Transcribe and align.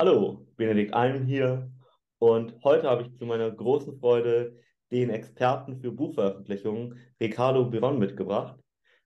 Hallo, 0.00 0.46
Benedikt 0.56 0.94
Alm 0.94 1.26
hier 1.26 1.72
und 2.20 2.54
heute 2.62 2.88
habe 2.88 3.02
ich 3.02 3.18
zu 3.18 3.26
meiner 3.26 3.50
großen 3.50 3.98
Freude 3.98 4.56
den 4.92 5.10
Experten 5.10 5.80
für 5.80 5.90
Buchveröffentlichungen, 5.90 7.00
Ricardo 7.20 7.64
Biron, 7.64 7.98
mitgebracht. 7.98 8.56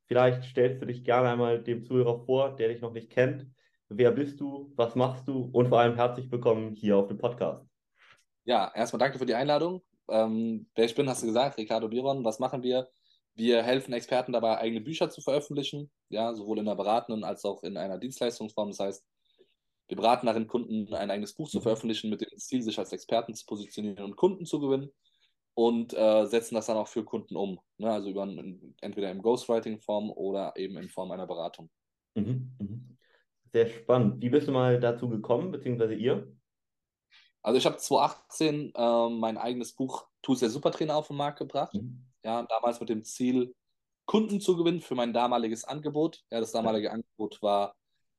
Vielleicht 0.05 0.45
stellst 0.45 0.83
du 0.83 0.87
dich 0.87 1.03
gerne 1.03 1.31
einmal 1.31 1.63
dem 1.63 1.83
Zuhörer 1.83 2.23
vor, 2.27 2.57
der 2.57 2.69
dich 2.69 2.83
noch 2.83 2.93
nicht 2.93 3.09
kennt. 3.09 3.47
Wer 3.89 4.13
bist 4.13 4.39
du, 4.39 4.71
was 4.77 4.95
machst 4.95 5.27
du 5.27 5.49
und 5.55 5.71
vor 5.71 5.81
allem 5.81 5.95
herzlich 5.95 6.31
willkommen 6.31 6.75
hier 6.75 6.99
auf 6.99 7.09
dem 7.09 7.17
Podcast. 7.17 7.65
Ja, 8.45 8.71
erstmal 8.75 9.01
danke 9.01 9.19
für 9.19 9.25
die 9.25 9.35
Einladung. 9.35 9.83
Ähm, 10.11 10.69
wer 10.75 10.85
ich 10.85 10.95
bin, 10.95 11.09
hast 11.09 11.23
du 11.23 11.27
gesagt, 11.27 11.57
Ricardo 11.57 11.89
Biron. 11.89 12.23
Was 12.23 12.39
machen 12.39 12.63
wir? 12.63 12.87
Wir 13.35 13.63
helfen 13.63 13.95
Experten 13.95 14.33
dabei, 14.35 14.59
eigene 14.59 14.83
Bücher 14.83 15.09
zu 15.09 15.23
veröffentlichen, 15.23 15.91
ja, 16.11 16.35
sowohl 16.35 16.59
in 16.59 16.67
der 16.67 16.75
beratenden 16.75 17.25
als 17.25 17.47
auch 17.47 17.63
in 17.63 17.79
einer 17.79 17.97
Dienstleistungsform. 17.97 18.69
Das 18.69 18.81
heißt, 18.81 19.07
wir 19.89 19.97
beraten 19.97 20.27
darin, 20.27 20.47
Kunden 20.47 20.93
ein 20.95 21.11
eigenes 21.11 21.35
Buch 21.35 21.49
zu 21.49 21.59
mhm. 21.59 21.63
veröffentlichen, 21.63 22.11
mit 22.11 22.21
dem 22.21 22.39
Ziel, 22.39 22.63
sich 22.63 22.79
als 22.79 22.93
Experten 22.93 23.35
zu 23.35 23.45
positionieren 23.47 24.05
und 24.05 24.17
Kunden 24.17 24.47
zu 24.47 24.61
gewinnen 24.61 24.91
und 25.55 25.93
äh, 25.95 26.27
setzen 26.27 26.55
das 26.55 26.67
dann 26.67 26.77
auch 26.77 26.89
für 26.89 27.05
Kunden 27.05 27.37
um. 27.37 27.61
Ne? 27.79 27.91
Also 27.91 28.09
über 28.09 28.27
entweder 28.81 29.11
im 29.11 29.23
Ghostwriting-Form 29.23 30.11
oder 30.11 30.55
eben 30.57 30.77
in 30.79 30.89
Form 30.89 31.11
einer 31.11 31.27
Beratung. 31.27 31.71
Mhm, 32.15 32.53
mhm. 32.59 32.99
Sehr 33.53 33.67
spannend. 33.67 34.23
Wie 34.23 34.31
bist 34.31 34.49
du 34.49 34.53
mal 34.53 34.81
dazu 34.81 35.09
gekommen, 35.09 35.53
beziehungsweise 35.53 35.95
ihr? 35.95 36.35
Also 37.43 37.59
ich 37.59 37.67
habe 37.67 37.77
2018 37.77 38.73
äh, 38.75 39.09
mein 39.11 39.37
eigenes 39.37 39.75
Buch 39.75 40.07
Tu 40.23 40.35
der 40.37 40.49
Supertrainer 40.49 40.97
auf 40.97 41.09
den 41.09 41.17
Markt 41.17 41.39
gebracht. 41.39 41.75
Mhm. 41.75 42.07
Ja, 42.25 42.45
damals 42.45 42.81
mit 42.81 42.89
dem 42.89 43.03
Ziel, 43.03 43.55
Kunden 44.07 44.41
zu 44.41 44.57
gewinnen 44.57 44.81
für 44.81 44.95
mein 44.95 45.13
damaliges 45.13 45.65
Angebot. 45.65 46.25
Ja, 46.31 46.41
das 46.41 46.53
damalige. 46.53 46.93
Angebot 46.93 47.43
war 47.43 47.75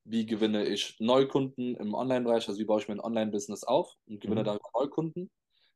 wie 0.06 0.26
gewinne 0.26 0.66
ich 0.66 1.00
Neukunden 1.00 1.76
im 1.76 1.94
Online-Bereich, 1.94 2.48
also 2.48 2.60
wie 2.60 2.66
baue 2.66 2.82
ich 2.82 2.88
mir 2.88 2.96
ein 2.96 3.00
Online-Business 3.00 3.64
auf 3.64 3.96
und 4.08 4.22
gewinne 4.22 4.42
mhm. 4.42 4.46
darüber 4.46 4.70
Neukunden. 4.74 5.32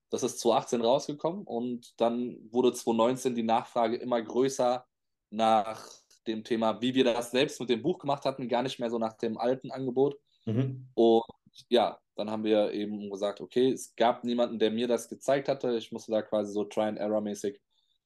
Das 0.09 0.23
ist 0.23 0.39
2018 0.39 0.81
rausgekommen 0.81 1.43
und 1.43 1.99
dann 1.99 2.37
wurde 2.51 2.73
2019 2.73 3.35
die 3.35 3.43
Nachfrage 3.43 3.97
immer 3.97 4.21
größer 4.21 4.85
nach 5.29 5.85
dem 6.27 6.43
Thema, 6.43 6.81
wie 6.81 6.93
wir 6.93 7.03
das 7.03 7.31
selbst 7.31 7.59
mit 7.59 7.69
dem 7.69 7.81
Buch 7.81 7.99
gemacht 7.99 8.25
hatten, 8.25 8.47
gar 8.47 8.63
nicht 8.63 8.79
mehr 8.79 8.89
so 8.89 8.97
nach 8.97 9.13
dem 9.13 9.37
alten 9.37 9.71
Angebot. 9.71 10.17
Mhm. 10.45 10.87
Und 10.93 11.23
ja, 11.69 11.99
dann 12.15 12.29
haben 12.29 12.43
wir 12.43 12.71
eben 12.73 13.09
gesagt, 13.09 13.41
okay, 13.41 13.71
es 13.71 13.95
gab 13.95 14.23
niemanden, 14.23 14.59
der 14.59 14.71
mir 14.71 14.87
das 14.87 15.07
gezeigt 15.07 15.47
hatte. 15.47 15.77
Ich 15.77 15.91
musste 15.91 16.11
da 16.11 16.21
quasi 16.21 16.51
so 16.51 16.63
Try-and-Error-mäßig 16.63 17.59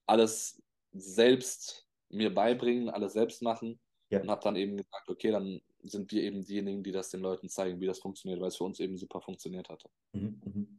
alles 0.06 0.62
selbst 0.92 1.88
mir 2.10 2.34
beibringen, 2.34 2.90
alles 2.90 3.14
selbst 3.14 3.42
machen. 3.42 3.80
Ja. 4.10 4.22
Und 4.22 4.30
habe 4.30 4.42
dann 4.44 4.56
eben 4.56 4.78
gesagt, 4.78 5.08
okay, 5.08 5.32
dann 5.32 5.62
sind 5.84 6.12
wir 6.12 6.24
eben 6.24 6.44
diejenigen, 6.44 6.84
die 6.84 6.92
das 6.92 7.10
den 7.10 7.22
Leuten 7.22 7.50
zeigen, 7.50 7.80
wie 7.80 7.86
das 7.86 8.00
funktioniert, 8.00 8.40
weil 8.40 8.50
es 8.50 8.58
für 8.58 8.64
uns 8.64 8.80
eben 8.80 8.98
super 8.98 9.22
funktioniert 9.22 9.70
hatte. 9.70 9.90
Mhm, 10.14 10.42
mhm. 10.44 10.78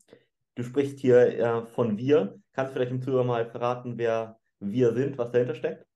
Du 0.54 0.62
sprichst 0.62 1.00
hier 1.00 1.38
äh, 1.38 1.66
von 1.66 1.96
wir. 1.96 2.38
Kannst 2.52 2.70
du 2.70 2.74
vielleicht 2.74 2.92
im 2.92 3.00
Zuhörer 3.00 3.24
mal 3.24 3.50
verraten, 3.50 3.96
wer 3.96 4.38
wir 4.60 4.92
sind, 4.92 5.16
was 5.18 5.32
dahinter 5.32 5.54
steckt? 5.54 5.86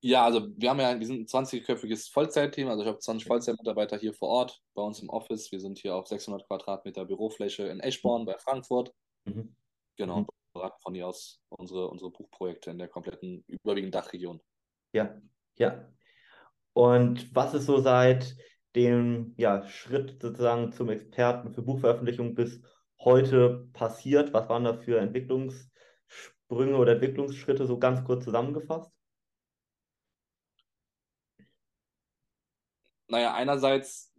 Ja, 0.00 0.24
also 0.24 0.48
wir 0.56 0.70
haben 0.70 0.78
ja, 0.78 0.98
wir 0.98 1.06
sind 1.06 1.20
ein 1.20 1.44
20-köpfiges 1.44 2.12
Vollzeitteam, 2.12 2.68
also 2.68 2.82
ich 2.82 2.88
habe 2.88 2.98
20 2.98 3.26
Vollzeitmitarbeiter 3.26 3.96
hier 3.96 4.12
vor 4.12 4.28
Ort 4.28 4.62
bei 4.74 4.82
uns 4.82 5.00
im 5.00 5.08
Office. 5.08 5.50
Wir 5.50 5.58
sind 5.58 5.78
hier 5.78 5.96
auf 5.96 6.06
600 6.06 6.46
Quadratmeter 6.46 7.04
Bürofläche 7.04 7.64
in 7.64 7.80
Eschborn 7.80 8.24
bei 8.24 8.36
Frankfurt. 8.38 8.92
Mhm. 9.24 9.56
Genau, 9.96 10.20
mhm. 10.20 10.26
beraten 10.52 10.80
von 10.80 10.94
hier 10.94 11.08
aus 11.08 11.40
unsere, 11.48 11.88
unsere 11.88 12.10
Buchprojekte 12.10 12.70
in 12.70 12.78
der 12.78 12.88
kompletten, 12.88 13.44
überwiegend 13.48 13.94
Dachregion. 13.94 14.40
Ja, 14.92 15.20
ja. 15.56 15.88
Und 16.76 17.34
was 17.34 17.54
ist 17.54 17.64
so 17.64 17.80
seit 17.80 18.36
dem 18.74 19.32
ja, 19.38 19.66
Schritt 19.66 20.20
sozusagen 20.20 20.72
zum 20.72 20.90
Experten 20.90 21.54
für 21.54 21.62
Buchveröffentlichung 21.62 22.34
bis 22.34 22.60
heute 23.00 23.66
passiert? 23.72 24.34
Was 24.34 24.50
waren 24.50 24.64
da 24.64 24.74
für 24.74 25.00
Entwicklungssprünge 25.00 26.76
oder 26.76 26.92
Entwicklungsschritte 26.92 27.66
so 27.66 27.78
ganz 27.78 28.04
kurz 28.04 28.24
zusammengefasst? 28.24 28.92
Naja, 33.08 33.32
einerseits 33.32 34.14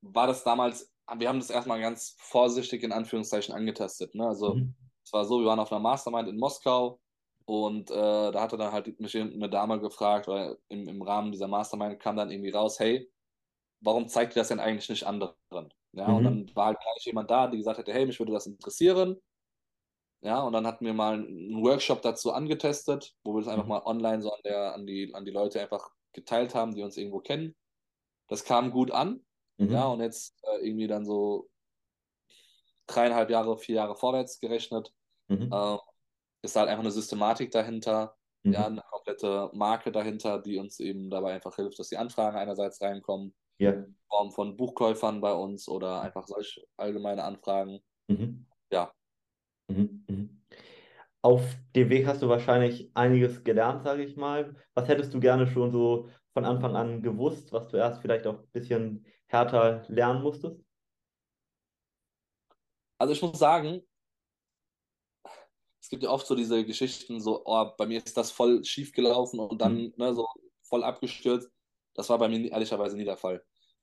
war 0.00 0.28
das 0.28 0.44
damals, 0.44 0.90
wir 1.18 1.28
haben 1.28 1.40
das 1.40 1.50
erstmal 1.50 1.82
ganz 1.82 2.16
vorsichtig 2.18 2.84
in 2.84 2.92
Anführungszeichen 2.92 3.54
angetastet. 3.54 4.14
Ne? 4.14 4.26
Also 4.26 4.54
mhm. 4.54 4.74
es 5.04 5.12
war 5.12 5.26
so, 5.26 5.40
wir 5.40 5.48
waren 5.48 5.60
auf 5.60 5.70
einer 5.70 5.82
Mastermind 5.82 6.30
in 6.30 6.38
Moskau, 6.38 7.02
und 7.46 7.90
äh, 7.90 7.94
da 8.32 8.40
hatte 8.40 8.56
dann 8.56 8.72
halt 8.72 9.00
mich 9.00 9.16
eine 9.16 9.48
Dame 9.48 9.80
gefragt, 9.80 10.26
weil 10.26 10.58
im, 10.68 10.88
im 10.88 11.00
Rahmen 11.00 11.30
dieser 11.30 11.46
Mastermind 11.46 12.00
kam 12.00 12.16
dann 12.16 12.30
irgendwie 12.30 12.50
raus, 12.50 12.80
hey, 12.80 13.08
warum 13.80 14.08
zeigt 14.08 14.34
ihr 14.34 14.40
das 14.40 14.48
denn 14.48 14.60
eigentlich 14.60 14.88
nicht 14.88 15.06
anderen? 15.06 15.34
Ja, 15.92 16.08
mhm. 16.08 16.16
und 16.16 16.24
dann 16.24 16.56
war 16.56 16.66
halt 16.66 16.80
gleich 16.80 17.06
jemand 17.06 17.30
da, 17.30 17.46
die 17.46 17.58
gesagt 17.58 17.78
hätte, 17.78 17.92
hey, 17.92 18.04
mich 18.04 18.18
würde 18.18 18.32
das 18.32 18.46
interessieren. 18.46 19.16
Ja, 20.22 20.40
und 20.42 20.52
dann 20.54 20.66
hatten 20.66 20.84
wir 20.84 20.92
mal 20.92 21.14
einen 21.14 21.62
Workshop 21.62 22.02
dazu 22.02 22.32
angetestet, 22.32 23.14
wo 23.22 23.34
wir 23.34 23.42
das 23.42 23.48
einfach 23.48 23.64
mhm. 23.64 23.70
mal 23.70 23.82
online 23.84 24.22
so 24.22 24.32
an, 24.32 24.40
der, 24.44 24.74
an, 24.74 24.86
die, 24.86 25.14
an 25.14 25.24
die 25.24 25.30
Leute 25.30 25.60
einfach 25.60 25.88
geteilt 26.12 26.54
haben, 26.54 26.74
die 26.74 26.82
uns 26.82 26.96
irgendwo 26.96 27.20
kennen. 27.20 27.54
Das 28.26 28.44
kam 28.44 28.72
gut 28.72 28.90
an. 28.90 29.24
Mhm. 29.58 29.70
Ja, 29.70 29.86
und 29.86 30.00
jetzt 30.00 30.34
äh, 30.42 30.66
irgendwie 30.66 30.88
dann 30.88 31.04
so 31.06 31.48
dreieinhalb 32.88 33.30
Jahre, 33.30 33.56
vier 33.56 33.76
Jahre 33.76 33.94
vorwärts 33.94 34.40
gerechnet. 34.40 34.92
Mhm. 35.28 35.52
Äh, 35.52 35.76
ist 36.42 36.56
halt 36.56 36.68
einfach 36.68 36.82
eine 36.82 36.92
Systematik 36.92 37.50
dahinter, 37.50 38.16
mhm. 38.42 38.52
ja, 38.52 38.66
eine 38.66 38.82
komplette 38.90 39.50
Marke 39.52 39.92
dahinter, 39.92 40.40
die 40.40 40.58
uns 40.58 40.80
eben 40.80 41.10
dabei 41.10 41.34
einfach 41.34 41.56
hilft, 41.56 41.78
dass 41.78 41.88
die 41.88 41.96
Anfragen 41.96 42.36
einerseits 42.36 42.80
reinkommen, 42.80 43.34
ja. 43.58 43.72
in 43.72 43.96
Form 44.08 44.30
von 44.32 44.56
Buchkäufern 44.56 45.20
bei 45.20 45.32
uns 45.32 45.68
oder 45.68 46.00
einfach 46.02 46.26
solche 46.26 46.64
allgemeine 46.76 47.24
Anfragen. 47.24 47.80
Mhm. 48.08 48.46
Ja. 48.70 48.92
Mhm. 49.68 50.04
mhm. 50.08 50.42
Auf 51.22 51.42
dem 51.74 51.88
Weg 51.90 52.06
hast 52.06 52.22
du 52.22 52.28
wahrscheinlich 52.28 52.92
einiges 52.94 53.42
gelernt, 53.42 53.82
sage 53.82 54.04
ich 54.04 54.16
mal. 54.16 54.54
Was 54.74 54.86
hättest 54.86 55.12
du 55.12 55.18
gerne 55.18 55.48
schon 55.48 55.72
so 55.72 56.08
von 56.34 56.44
Anfang 56.44 56.76
an 56.76 57.02
gewusst, 57.02 57.52
was 57.52 57.66
du 57.66 57.78
erst 57.78 58.00
vielleicht 58.00 58.28
auch 58.28 58.38
ein 58.38 58.48
bisschen 58.52 59.04
härter 59.26 59.84
lernen 59.88 60.22
musstest? 60.22 60.62
Also 62.98 63.12
ich 63.12 63.22
muss 63.22 63.38
sagen, 63.38 63.82
es 65.86 65.90
gibt 65.90 66.02
ja 66.02 66.10
oft 66.10 66.26
so 66.26 66.34
diese 66.34 66.64
Geschichten, 66.64 67.20
so, 67.20 67.42
oh, 67.44 67.70
bei 67.78 67.86
mir 67.86 68.02
ist 68.04 68.16
das 68.16 68.32
voll 68.32 68.64
schief 68.64 68.90
gelaufen 68.90 69.38
und 69.38 69.60
dann 69.60 69.76
mhm. 69.76 69.94
ne, 69.96 70.14
so 70.14 70.26
voll 70.62 70.82
abgestürzt. 70.82 71.48
Das 71.94 72.08
war 72.08 72.18
bei 72.18 72.28
mir 72.28 72.50
ehrlicherweise 72.50 72.96
nie 72.96 73.04
der 73.04 73.16
Fall. 73.16 73.40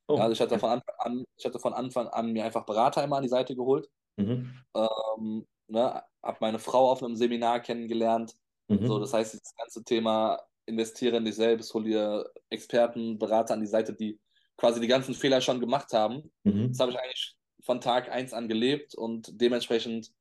Oh. 0.07 0.17
Ja, 0.17 0.23
also 0.23 0.33
ich 0.33 0.41
hatte 0.41 0.59
von 0.59 0.69
Anfang 0.69 0.95
an, 0.97 1.23
ich 1.37 1.45
hatte 1.45 1.59
von 1.59 1.73
Anfang 1.73 2.09
an 2.09 2.33
mir 2.33 2.43
einfach 2.43 2.65
Berater 2.65 3.05
immer 3.05 3.15
an 3.15 3.23
die 3.23 3.29
Seite 3.29 3.55
geholt. 3.55 3.89
Mhm. 4.17 4.53
Ähm, 4.75 5.47
ne, 5.67 6.03
habe 6.21 6.37
meine 6.41 6.59
Frau 6.59 6.91
auf 6.91 7.01
einem 7.01 7.15
Seminar 7.15 7.61
kennengelernt. 7.61 8.35
Mhm. 8.67 8.85
So, 8.85 8.99
das 8.99 9.13
heißt, 9.13 9.35
das 9.35 9.55
ganze 9.55 9.85
Thema 9.85 10.41
investiere 10.65 11.15
in 11.15 11.23
dich 11.23 11.35
selbst, 11.35 11.73
hol 11.73 11.85
dir 11.85 12.29
Experten, 12.49 13.17
Berater 13.17 13.53
an 13.53 13.61
die 13.61 13.67
Seite, 13.67 13.93
die 13.93 14.19
quasi 14.57 14.81
die 14.81 14.87
ganzen 14.87 15.13
Fehler 15.13 15.39
schon 15.39 15.61
gemacht 15.61 15.93
haben. 15.93 16.33
Mhm. 16.43 16.67
Das 16.67 16.79
habe 16.81 16.91
ich 16.91 16.99
eigentlich 16.99 17.37
von 17.61 17.79
Tag 17.79 18.11
1 18.11 18.33
an 18.33 18.49
gelebt 18.49 18.93
und 18.93 19.39
dementsprechend 19.39 20.11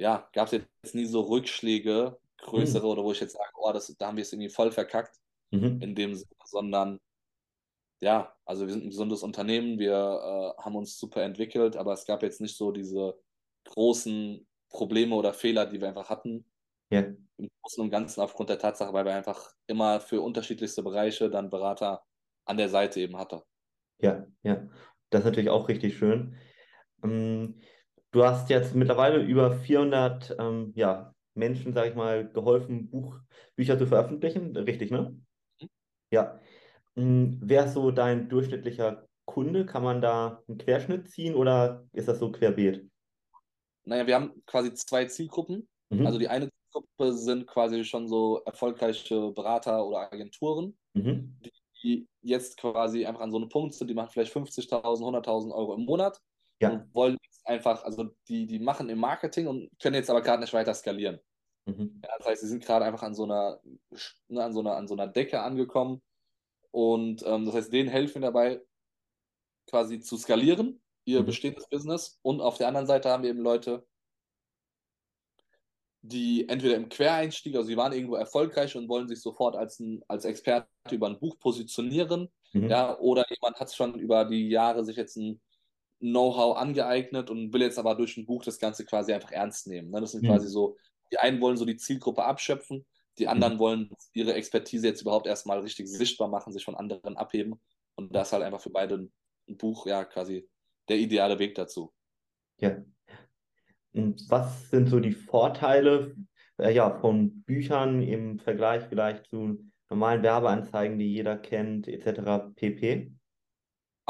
ja, 0.00 0.28
gab 0.32 0.46
es 0.46 0.52
jetzt 0.52 0.94
nie 0.94 1.04
so 1.04 1.20
Rückschläge, 1.20 2.18
größere, 2.38 2.84
mhm. 2.84 2.92
oder 2.92 3.04
wo 3.04 3.12
ich 3.12 3.20
jetzt 3.20 3.34
sage, 3.34 3.50
oh, 3.56 3.70
das, 3.72 3.94
da 3.98 4.06
haben 4.06 4.16
wir 4.16 4.22
es 4.22 4.32
irgendwie 4.32 4.48
voll 4.48 4.72
verkackt, 4.72 5.14
mhm. 5.50 5.80
in 5.82 5.94
dem 5.94 6.14
Sinne, 6.14 6.30
sondern 6.44 6.98
ja, 8.02 8.34
also 8.46 8.66
wir 8.66 8.72
sind 8.72 8.84
ein 8.84 8.90
gesundes 8.90 9.22
Unternehmen, 9.22 9.78
wir 9.78 9.92
äh, 9.92 10.62
haben 10.62 10.74
uns 10.74 10.98
super 10.98 11.22
entwickelt, 11.22 11.76
aber 11.76 11.92
es 11.92 12.06
gab 12.06 12.22
jetzt 12.22 12.40
nicht 12.40 12.56
so 12.56 12.72
diese 12.72 13.14
großen 13.66 14.46
Probleme 14.70 15.14
oder 15.14 15.34
Fehler, 15.34 15.66
die 15.66 15.80
wir 15.80 15.88
einfach 15.88 16.08
hatten. 16.08 16.46
Ja. 16.90 17.00
Im 17.36 17.50
Großen 17.60 17.84
und 17.84 17.90
Ganzen 17.90 18.22
aufgrund 18.22 18.48
der 18.48 18.58
Tatsache, 18.58 18.94
weil 18.94 19.04
wir 19.04 19.14
einfach 19.14 19.52
immer 19.66 20.00
für 20.00 20.22
unterschiedlichste 20.22 20.82
Bereiche 20.82 21.28
dann 21.28 21.50
Berater 21.50 22.02
an 22.46 22.56
der 22.56 22.70
Seite 22.70 23.00
eben 23.00 23.18
hatten. 23.18 23.42
Ja, 23.98 24.26
ja. 24.42 24.66
Das 25.10 25.20
ist 25.20 25.26
natürlich 25.26 25.50
auch 25.50 25.68
richtig 25.68 25.98
schön. 25.98 26.36
Ähm, 27.02 27.60
Du 28.12 28.24
hast 28.24 28.50
jetzt 28.50 28.74
mittlerweile 28.74 29.22
über 29.22 29.52
400 29.52 30.36
ähm, 30.38 30.72
ja, 30.74 31.14
Menschen, 31.34 31.72
sage 31.72 31.90
ich 31.90 31.94
mal, 31.94 32.28
geholfen, 32.28 32.90
Buch, 32.90 33.16
Bücher 33.54 33.78
zu 33.78 33.86
veröffentlichen. 33.86 34.56
Richtig, 34.56 34.90
ne? 34.90 35.16
Mhm. 35.60 35.68
Ja. 36.10 36.40
Hm, 36.96 37.38
wer 37.40 37.66
ist 37.66 37.74
so 37.74 37.92
dein 37.92 38.28
durchschnittlicher 38.28 39.06
Kunde? 39.26 39.64
Kann 39.64 39.84
man 39.84 40.00
da 40.00 40.42
einen 40.48 40.58
Querschnitt 40.58 41.08
ziehen 41.08 41.36
oder 41.36 41.84
ist 41.92 42.08
das 42.08 42.18
so 42.18 42.32
querbeet? 42.32 42.88
Naja, 43.84 44.06
wir 44.06 44.14
haben 44.16 44.42
quasi 44.44 44.74
zwei 44.74 45.04
Zielgruppen. 45.04 45.68
Mhm. 45.90 46.06
Also 46.06 46.18
die 46.18 46.28
eine 46.28 46.48
Zielgruppe 46.50 47.12
sind 47.12 47.46
quasi 47.46 47.84
schon 47.84 48.08
so 48.08 48.42
erfolgreiche 48.44 49.30
Berater 49.30 49.86
oder 49.86 50.12
Agenturen, 50.12 50.76
mhm. 50.94 51.38
die 51.82 52.08
jetzt 52.22 52.56
quasi 52.56 53.06
einfach 53.06 53.22
an 53.22 53.30
so 53.30 53.38
einem 53.38 53.48
Punkt 53.48 53.74
sind, 53.74 53.88
die 53.88 53.94
machen 53.94 54.10
vielleicht 54.12 54.34
50.000, 54.34 54.82
100.000 54.82 55.54
Euro 55.54 55.74
im 55.74 55.84
Monat 55.84 56.20
ja. 56.60 56.70
und 56.70 56.94
wollen 56.94 57.16
einfach, 57.50 57.84
also 57.84 58.14
die, 58.28 58.46
die 58.46 58.58
machen 58.58 58.88
im 58.88 58.98
Marketing 58.98 59.46
und 59.46 59.70
können 59.80 59.96
jetzt 59.96 60.08
aber 60.08 60.22
gerade 60.22 60.40
nicht 60.40 60.52
weiter 60.52 60.72
skalieren. 60.72 61.20
Mhm. 61.66 62.00
Ja, 62.02 62.10
das 62.18 62.26
heißt, 62.26 62.40
sie 62.42 62.48
sind 62.48 62.64
gerade 62.64 62.84
einfach 62.84 63.02
an 63.02 63.14
so 63.14 63.24
einer, 63.24 63.60
ne, 64.28 64.42
an 64.42 64.52
so 64.52 64.60
einer, 64.60 64.76
an 64.76 64.88
so 64.88 64.94
einer 64.94 65.08
Decke 65.08 65.42
angekommen 65.42 66.00
und 66.70 67.22
ähm, 67.26 67.44
das 67.44 67.54
heißt, 67.54 67.72
denen 67.72 67.88
helfen 67.88 68.22
dabei, 68.22 68.60
quasi 69.68 70.00
zu 70.00 70.16
skalieren, 70.16 70.80
ihr 71.04 71.20
mhm. 71.20 71.26
bestehendes 71.26 71.68
Business 71.68 72.18
und 72.22 72.40
auf 72.40 72.56
der 72.56 72.68
anderen 72.68 72.86
Seite 72.86 73.10
haben 73.10 73.22
wir 73.22 73.30
eben 73.30 73.42
Leute, 73.42 73.86
die 76.02 76.48
entweder 76.48 76.76
im 76.76 76.88
Quereinstieg, 76.88 77.54
also 77.56 77.66
sie 77.66 77.76
waren 77.76 77.92
irgendwo 77.92 78.14
erfolgreich 78.14 78.74
und 78.74 78.88
wollen 78.88 79.06
sich 79.06 79.20
sofort 79.20 79.54
als, 79.54 79.80
ein, 79.80 80.02
als 80.08 80.24
Experte 80.24 80.68
über 80.90 81.08
ein 81.08 81.18
Buch 81.18 81.38
positionieren, 81.38 82.30
mhm. 82.52 82.68
ja, 82.68 82.98
oder 82.98 83.26
jemand 83.28 83.60
hat 83.60 83.74
schon 83.74 83.98
über 83.98 84.24
die 84.24 84.48
Jahre 84.48 84.84
sich 84.84 84.96
jetzt 84.96 85.16
ein 85.16 85.40
Know-how 86.00 86.56
angeeignet 86.56 87.30
und 87.30 87.52
will 87.52 87.62
jetzt 87.62 87.78
aber 87.78 87.94
durch 87.94 88.16
ein 88.16 88.26
Buch 88.26 88.42
das 88.44 88.58
Ganze 88.58 88.84
quasi 88.84 89.12
einfach 89.12 89.32
ernst 89.32 89.66
nehmen. 89.66 89.90
Ne? 89.90 90.00
Das 90.00 90.12
sind 90.12 90.22
mhm. 90.22 90.28
quasi 90.28 90.48
so, 90.48 90.76
die 91.12 91.18
einen 91.18 91.40
wollen 91.40 91.56
so 91.56 91.64
die 91.64 91.76
Zielgruppe 91.76 92.24
abschöpfen, 92.24 92.86
die 93.18 93.28
anderen 93.28 93.54
mhm. 93.54 93.58
wollen 93.58 93.90
ihre 94.14 94.34
Expertise 94.34 94.86
jetzt 94.86 95.02
überhaupt 95.02 95.26
erstmal 95.26 95.60
richtig 95.60 95.88
sichtbar 95.88 96.28
machen, 96.28 96.52
sich 96.52 96.64
von 96.64 96.74
anderen 96.74 97.16
abheben. 97.16 97.60
Und 97.96 98.14
das 98.14 98.28
ist 98.28 98.32
halt 98.32 98.44
einfach 98.44 98.60
für 98.60 98.70
beide 98.70 99.08
ein 99.48 99.56
Buch, 99.56 99.86
ja, 99.86 100.04
quasi 100.04 100.48
der 100.88 100.96
ideale 100.96 101.38
Weg 101.38 101.54
dazu. 101.54 101.92
Ja, 102.58 102.82
und 103.92 104.24
was 104.30 104.70
sind 104.70 104.88
so 104.88 105.00
die 105.00 105.12
Vorteile 105.12 106.14
äh, 106.58 106.72
ja, 106.72 106.90
von 106.98 107.42
Büchern 107.42 108.02
im 108.02 108.38
Vergleich 108.38 108.84
vielleicht 108.88 109.26
zu 109.26 109.64
normalen 109.88 110.22
Werbeanzeigen, 110.22 110.98
die 110.98 111.12
jeder 111.12 111.36
kennt, 111.36 111.88
etc. 111.88 112.54
pp? 112.54 113.12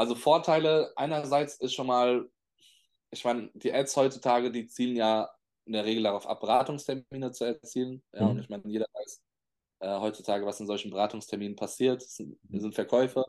Also 0.01 0.15
Vorteile 0.15 0.95
einerseits 0.97 1.57
ist 1.57 1.75
schon 1.75 1.87
mal, 1.87 2.27
ich 3.11 3.23
meine, 3.23 3.51
die 3.53 3.71
Ads 3.71 3.99
heutzutage, 3.99 4.51
die 4.51 4.67
zielen 4.67 4.97
ja 4.97 5.29
in 5.67 5.75
der 5.75 5.85
Regel 5.85 6.05
darauf 6.05 6.27
ab, 6.27 6.41
Beratungstermine 6.41 7.33
zu 7.33 7.45
erzielen. 7.45 8.03
Ja, 8.15 8.23
mhm. 8.23 8.31
und 8.31 8.39
ich 8.39 8.49
meine, 8.49 8.63
jeder 8.65 8.87
weiß 8.95 9.23
äh, 9.81 10.01
heutzutage, 10.01 10.47
was 10.47 10.59
in 10.59 10.67
solchen 10.67 10.91
Beratungsterminen 10.91 11.55
passiert. 11.55 12.01
Das 12.01 12.17
sind, 12.17 12.39
das 12.45 12.63
sind 12.63 12.75
Verkäufe. 12.75 13.27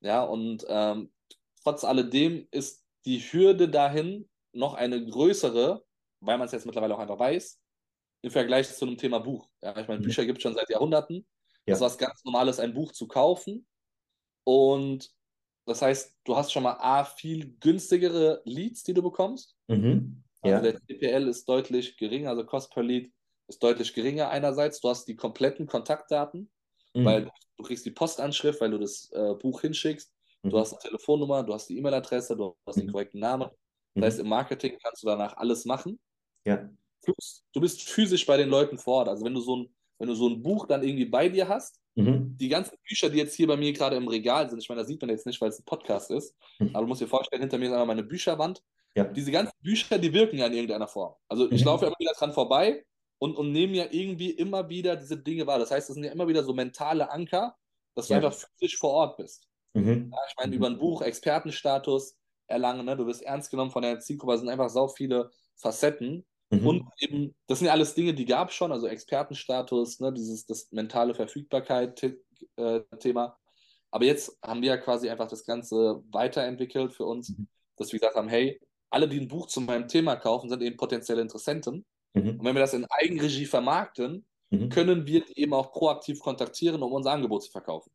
Ja, 0.00 0.22
und 0.22 0.64
ähm, 0.66 1.12
trotz 1.62 1.84
alledem 1.84 2.48
ist 2.50 2.82
die 3.04 3.18
Hürde 3.18 3.68
dahin, 3.68 4.30
noch 4.52 4.72
eine 4.72 5.04
größere, 5.04 5.84
weil 6.20 6.38
man 6.38 6.46
es 6.46 6.52
jetzt 6.52 6.64
mittlerweile 6.64 6.94
auch 6.94 7.00
einfach 7.00 7.18
weiß, 7.18 7.60
im 8.22 8.30
Vergleich 8.30 8.74
zu 8.74 8.86
einem 8.86 8.96
Thema 8.96 9.18
Buch. 9.18 9.46
Ja, 9.60 9.76
ich 9.76 9.88
meine, 9.88 10.00
mhm. 10.00 10.04
Bücher 10.04 10.24
gibt 10.24 10.38
es 10.38 10.42
schon 10.42 10.54
seit 10.54 10.70
Jahrhunderten. 10.70 11.16
Ja. 11.66 11.74
Das 11.74 11.80
ist 11.80 11.84
was 11.84 11.98
ganz 11.98 12.24
Normales, 12.24 12.60
ein 12.60 12.72
Buch 12.72 12.92
zu 12.92 13.06
kaufen. 13.06 13.66
Und 14.44 15.12
das 15.66 15.82
heißt, 15.82 16.18
du 16.24 16.36
hast 16.36 16.52
schon 16.52 16.64
mal 16.64 16.76
A, 16.80 17.04
viel 17.04 17.56
günstigere 17.60 18.42
Leads, 18.44 18.82
die 18.82 18.94
du 18.94 19.02
bekommst. 19.02 19.56
Mhm. 19.68 20.22
Ja. 20.44 20.56
Also 20.56 20.70
der 20.70 20.80
CPL 20.80 21.28
ist 21.28 21.48
deutlich 21.48 21.96
geringer, 21.96 22.30
also 22.30 22.44
Cost 22.44 22.72
per 22.72 22.82
Lead 22.82 23.12
ist 23.48 23.62
deutlich 23.62 23.94
geringer 23.94 24.28
einerseits. 24.30 24.80
Du 24.80 24.88
hast 24.88 25.06
die 25.06 25.16
kompletten 25.16 25.66
Kontaktdaten, 25.66 26.50
mhm. 26.94 27.04
weil 27.04 27.30
du 27.56 27.62
kriegst 27.62 27.86
die 27.86 27.90
Postanschrift, 27.90 28.60
weil 28.60 28.70
du 28.70 28.78
das 28.78 29.10
äh, 29.12 29.34
Buch 29.34 29.60
hinschickst. 29.60 30.12
Mhm. 30.42 30.50
Du 30.50 30.58
hast 30.58 30.72
eine 30.72 30.80
Telefonnummer, 30.80 31.42
du 31.42 31.54
hast 31.54 31.68
die 31.68 31.78
E-Mail-Adresse, 31.78 32.36
du 32.36 32.56
hast 32.66 32.76
den 32.76 32.86
mhm. 32.86 32.92
korrekten 32.92 33.20
Namen. 33.20 33.48
Das 33.94 34.04
heißt, 34.04 34.18
mhm. 34.18 34.24
im 34.24 34.30
Marketing 34.30 34.78
kannst 34.82 35.02
du 35.02 35.06
danach 35.06 35.36
alles 35.36 35.64
machen. 35.64 36.00
Ja. 36.44 36.68
Plus, 37.02 37.44
du 37.52 37.60
bist 37.60 37.82
physisch 37.82 38.26
bei 38.26 38.36
den 38.36 38.48
Leuten 38.48 38.78
vor 38.78 38.98
Ort. 38.98 39.08
Also 39.08 39.24
wenn 39.24 39.34
du 39.34 39.40
so 39.40 39.56
ein, 39.56 39.74
wenn 39.98 40.08
du 40.08 40.14
so 40.14 40.28
ein 40.28 40.42
Buch 40.42 40.66
dann 40.66 40.82
irgendwie 40.82 41.04
bei 41.04 41.28
dir 41.28 41.48
hast, 41.48 41.81
mhm. 41.94 42.36
die 42.38 42.48
ganzen 42.48 42.76
Bücher, 42.86 43.10
die 43.10 43.18
jetzt 43.18 43.34
hier 43.34 43.46
bei 43.46 43.56
mir 43.56 43.72
gerade 43.72 43.96
im 43.96 44.08
Regal 44.08 44.48
sind, 44.48 44.58
ich 44.58 44.68
meine, 44.68 44.80
das 44.80 44.88
sieht 44.88 45.00
man 45.00 45.10
jetzt 45.10 45.26
nicht, 45.26 45.40
weil 45.40 45.50
es 45.50 45.58
ein 45.58 45.64
Podcast 45.64 46.10
ist, 46.10 46.34
mhm. 46.58 46.70
aber 46.72 46.82
du 46.82 46.88
musst 46.88 47.00
dir 47.00 47.08
vorstellen, 47.08 47.42
hinter 47.42 47.58
mir 47.58 47.66
ist 47.66 47.72
einmal 47.72 47.86
meine 47.86 48.02
Bücherwand. 48.02 48.62
Ja. 48.94 49.04
Diese 49.04 49.32
ganzen 49.32 49.54
Bücher, 49.60 49.98
die 49.98 50.12
wirken 50.12 50.38
ja 50.38 50.46
in 50.46 50.52
irgendeiner 50.52 50.88
Form. 50.88 51.14
Also 51.28 51.50
ich 51.50 51.62
mhm. 51.62 51.66
laufe 51.66 51.84
ja 51.84 51.88
immer 51.88 51.98
wieder 51.98 52.12
dran 52.12 52.32
vorbei 52.32 52.84
und, 53.18 53.36
und 53.36 53.52
nehme 53.52 53.76
ja 53.76 53.86
irgendwie 53.90 54.30
immer 54.30 54.68
wieder 54.68 54.96
diese 54.96 55.16
Dinge 55.16 55.46
wahr. 55.46 55.58
Das 55.58 55.70
heißt, 55.70 55.88
das 55.88 55.94
sind 55.94 56.04
ja 56.04 56.12
immer 56.12 56.28
wieder 56.28 56.42
so 56.44 56.52
mentale 56.52 57.10
Anker, 57.10 57.56
dass 57.94 58.08
du 58.08 58.14
ja. 58.14 58.18
einfach 58.18 58.34
physisch 58.34 58.78
vor 58.78 58.90
Ort 58.90 59.16
bist. 59.16 59.48
Mhm. 59.74 60.10
Ja, 60.12 60.18
ich 60.28 60.36
meine, 60.36 60.48
mhm. 60.48 60.56
über 60.56 60.66
ein 60.66 60.78
Buch, 60.78 61.00
Expertenstatus, 61.00 62.16
erlangen. 62.46 62.86
Ne? 62.86 62.96
Du 62.96 63.06
wirst 63.06 63.22
ernst 63.22 63.50
genommen 63.50 63.70
von 63.70 63.82
der 63.82 63.98
Zielgruppe. 64.00 64.34
Es 64.34 64.40
sind 64.40 64.48
einfach 64.48 64.70
so 64.70 64.88
viele 64.88 65.30
Facetten. 65.56 66.24
Mhm. 66.52 66.66
Und 66.66 66.88
eben, 66.98 67.34
das 67.46 67.58
sind 67.58 67.66
ja 67.66 67.72
alles 67.72 67.94
Dinge, 67.94 68.12
die 68.12 68.26
gab 68.26 68.50
es 68.50 68.54
schon, 68.54 68.72
also 68.72 68.86
Expertenstatus, 68.86 70.00
ne? 70.00 70.12
dieses 70.12 70.44
das 70.44 70.70
mentale 70.70 71.14
Verfügbarkeit-Thema. 71.14 73.24
Äh, 73.24 73.30
Aber 73.90 74.04
jetzt 74.04 74.38
haben 74.42 74.60
wir 74.60 74.68
ja 74.68 74.76
quasi 74.76 75.08
einfach 75.08 75.28
das 75.28 75.46
Ganze 75.46 76.02
weiterentwickelt 76.10 76.92
für 76.92 77.06
uns, 77.06 77.30
mhm. 77.30 77.48
dass 77.76 77.90
wir 77.92 77.98
gesagt 77.98 78.16
haben, 78.16 78.28
hey, 78.28 78.60
alle, 78.90 79.08
die 79.08 79.18
ein 79.18 79.28
Buch 79.28 79.46
zu 79.46 79.62
meinem 79.62 79.88
Thema 79.88 80.16
kaufen, 80.16 80.50
sind 80.50 80.62
eben 80.62 80.76
potenzielle 80.76 81.22
Interessenten. 81.22 81.86
Mhm. 82.12 82.38
Und 82.38 82.44
wenn 82.44 82.54
wir 82.54 82.60
das 82.60 82.74
in 82.74 82.84
Eigenregie 82.90 83.46
vermarkten, 83.46 84.26
mhm. 84.50 84.68
können 84.68 85.06
wir 85.06 85.24
die 85.24 85.40
eben 85.40 85.54
auch 85.54 85.72
proaktiv 85.72 86.20
kontaktieren, 86.20 86.82
um 86.82 86.92
unser 86.92 87.12
Angebot 87.12 87.44
zu 87.44 87.50
verkaufen. 87.50 87.90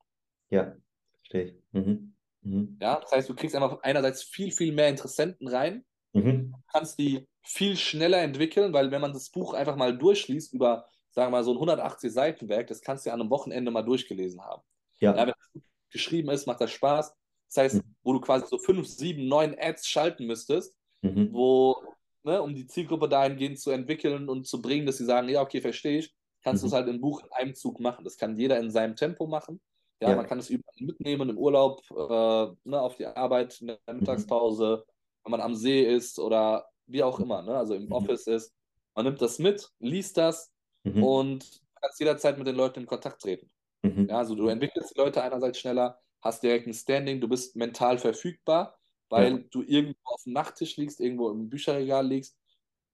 Ja, 0.49 0.75
verstehe 1.19 1.43
ich. 1.43 1.53
Mhm. 1.73 2.15
Mhm. 2.41 2.79
Ja, 2.81 2.99
das 2.99 3.11
heißt, 3.11 3.29
du 3.29 3.35
kriegst 3.35 3.55
einfach 3.55 3.77
einerseits 3.83 4.23
viel, 4.23 4.51
viel 4.51 4.73
mehr 4.73 4.89
Interessenten 4.89 5.47
rein, 5.47 5.85
mhm. 6.13 6.55
kannst 6.71 6.97
die 6.97 7.27
viel 7.47 7.77
schneller 7.77 8.21
entwickeln, 8.21 8.73
weil 8.73 8.91
wenn 8.91 8.99
man 8.99 9.13
das 9.13 9.29
Buch 9.29 9.53
einfach 9.53 9.77
mal 9.77 9.97
durchliest 9.97 10.53
über, 10.53 10.85
sagen 11.11 11.27
wir 11.27 11.37
mal, 11.37 11.43
so 11.45 11.51
ein 11.51 11.57
180 11.57 12.11
Seiten 12.11 12.49
Werk, 12.49 12.67
das 12.67 12.81
kannst 12.81 13.05
du 13.05 13.09
ja 13.09 13.13
an 13.13 13.21
einem 13.21 13.29
Wochenende 13.29 13.71
mal 13.71 13.83
durchgelesen 13.83 14.41
haben. 14.41 14.61
Ja. 14.99 15.15
ja 15.15 15.27
wenn 15.27 15.33
das 15.53 15.63
geschrieben 15.89 16.29
ist, 16.29 16.45
macht 16.45 16.59
das 16.59 16.71
Spaß. 16.71 17.15
Das 17.47 17.57
heißt, 17.57 17.75
mhm. 17.75 17.95
wo 18.03 18.11
du 18.13 18.19
quasi 18.19 18.47
so 18.47 18.57
fünf, 18.57 18.85
sieben, 18.87 19.29
neun 19.29 19.55
Ads 19.57 19.87
schalten 19.87 20.25
müsstest, 20.27 20.75
mhm. 21.01 21.31
wo, 21.31 21.77
ne, 22.23 22.41
um 22.41 22.53
die 22.53 22.67
Zielgruppe 22.67 23.07
dahingehend 23.07 23.59
zu 23.59 23.71
entwickeln 23.71 24.27
und 24.27 24.45
zu 24.45 24.61
bringen, 24.61 24.85
dass 24.85 24.97
sie 24.97 25.05
sagen, 25.05 25.29
ja, 25.29 25.41
okay, 25.41 25.61
verstehe 25.61 25.99
ich, 25.99 26.13
kannst 26.43 26.63
mhm. 26.63 26.65
du 26.65 26.67
es 26.67 26.73
halt 26.73 26.89
im 26.89 26.99
Buch 26.99 27.23
in 27.23 27.31
einem 27.31 27.55
Zug 27.55 27.79
machen. 27.79 28.03
Das 28.03 28.17
kann 28.17 28.35
jeder 28.35 28.59
in 28.59 28.71
seinem 28.71 28.97
Tempo 28.97 29.25
machen. 29.25 29.61
Ja, 30.01 30.09
ja, 30.09 30.15
man 30.17 30.27
kann 30.27 30.37
es 30.37 30.49
überall 30.49 30.75
mitnehmen, 30.79 31.29
im 31.29 31.37
Urlaub, 31.37 31.81
äh, 31.91 32.69
ne, 32.69 32.81
auf 32.81 32.97
die 32.97 33.05
Arbeit, 33.05 33.61
in 33.61 33.67
der 33.67 33.79
mhm. 33.87 33.99
Mittagspause, 33.99 34.83
wenn 35.23 35.31
man 35.31 35.41
am 35.41 35.55
See 35.55 35.83
ist 35.83 36.19
oder 36.19 36.67
wie 36.87 37.03
auch 37.03 37.19
immer, 37.19 37.41
ne, 37.41 37.55
also 37.55 37.75
im 37.75 37.85
mhm. 37.85 37.91
Office 37.91 38.27
ist. 38.27 38.53
Man 38.95 39.05
nimmt 39.05 39.21
das 39.21 39.39
mit, 39.39 39.71
liest 39.79 40.17
das 40.17 40.51
mhm. 40.83 41.03
und 41.03 41.61
kannst 41.79 41.99
jederzeit 41.99 42.37
mit 42.37 42.47
den 42.47 42.55
Leuten 42.55 42.81
in 42.81 42.85
Kontakt 42.85 43.21
treten. 43.21 43.49
Mhm. 43.83 44.07
Ja, 44.09 44.17
also 44.17 44.35
du 44.35 44.47
entwickelst 44.47 44.95
die 44.95 44.99
Leute 44.99 45.21
einerseits 45.21 45.59
schneller, 45.59 45.99
hast 46.21 46.41
direkt 46.41 46.67
ein 46.67 46.73
Standing, 46.73 47.21
du 47.21 47.27
bist 47.27 47.55
mental 47.55 47.99
verfügbar, 47.99 48.77
weil 49.09 49.31
ja. 49.31 49.43
du 49.51 49.61
irgendwo 49.61 49.99
auf 50.05 50.23
dem 50.23 50.33
Nachttisch 50.33 50.77
liegst, 50.77 50.99
irgendwo 50.99 51.29
im 51.29 51.49
Bücherregal 51.49 52.07
liegst. 52.07 52.37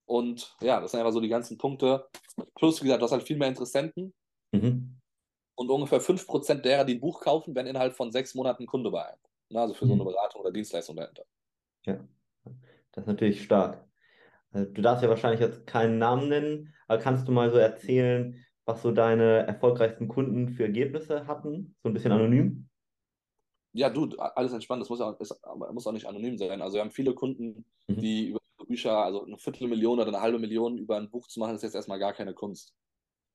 Und 0.06 0.56
ja, 0.62 0.82
das 0.82 0.92
sind 0.92 1.00
einfach 1.00 1.14
so 1.14 1.22
die 1.22 1.30
ganzen 1.30 1.58
Punkte. 1.58 2.08
Plus, 2.56 2.82
wie 2.82 2.86
gesagt, 2.86 3.02
du 3.02 3.06
hast 3.06 3.14
halt 3.14 3.24
viel 3.24 3.38
mehr 3.38 3.48
Interessenten. 3.48 4.14
Mhm 4.52 5.00
und 5.56 5.70
ungefähr 5.70 6.02
5% 6.02 6.62
derer, 6.62 6.86
die 6.86 6.96
ein 6.96 7.00
Buch 7.00 7.22
kaufen, 7.22 7.56
werden 7.56 7.68
innerhalb 7.68 7.96
von 7.96 8.12
sechs 8.12 8.34
Monaten 8.36 8.66
Kunde 8.66 8.92
bei 8.92 9.06
einem. 9.06 9.20
Also 9.56 9.74
für 9.76 9.86
so 9.86 9.94
eine 9.94 10.04
mhm. 10.04 10.08
Beratung 10.08 10.42
oder 10.42 10.52
Dienstleistung 10.52 10.96
dahinter. 10.96 11.26
Ja, 11.86 12.00
das 12.94 13.04
ist 13.04 13.08
natürlich 13.08 13.44
stark. 13.44 13.86
Also 14.52 14.72
du 14.72 14.82
darfst 14.82 15.04
ja 15.04 15.10
wahrscheinlich 15.10 15.42
jetzt 15.42 15.68
keinen 15.68 15.98
Namen 15.98 16.30
nennen, 16.30 16.74
aber 16.88 17.02
kannst 17.02 17.28
du 17.28 17.32
mal 17.32 17.52
so 17.52 17.58
erzählen, 17.58 18.44
was 18.66 18.82
so 18.82 18.92
deine 18.92 19.46
erfolgreichsten 19.46 20.08
Kunden 20.08 20.50
für 20.50 20.64
Ergebnisse 20.64 21.28
hatten? 21.28 21.76
So 21.84 21.90
ein 21.90 21.94
bisschen 21.94 22.12
anonym? 22.12 22.70
Ja, 23.74 23.90
du, 23.90 24.16
alles 24.18 24.54
entspannt. 24.54 24.82
Das 24.82 24.90
muss, 24.90 25.02
auch, 25.02 25.20
ist, 25.20 25.36
muss 25.72 25.88
auch 25.88 25.92
nicht 25.92 26.08
anonym 26.08 26.38
sein. 26.38 26.62
Also 26.62 26.76
wir 26.76 26.82
haben 26.82 26.92
viele 26.92 27.14
Kunden, 27.14 27.66
mhm. 27.88 27.98
die 27.98 28.30
über 28.30 28.40
Bücher, 28.68 29.04
also 29.04 29.26
eine 29.26 29.38
Viertelmillion 29.38 30.00
oder 30.00 30.08
eine 30.08 30.22
halbe 30.22 30.40
Million 30.40 30.78
über 30.78 30.98
ein 30.98 31.10
Buch 31.10 31.28
zu 31.28 31.40
machen, 31.40 31.56
ist 31.56 31.64
jetzt 31.64 31.76
erstmal 31.76 32.00
gar 32.00 32.14
keine 32.14 32.34
Kunst. 32.34 32.74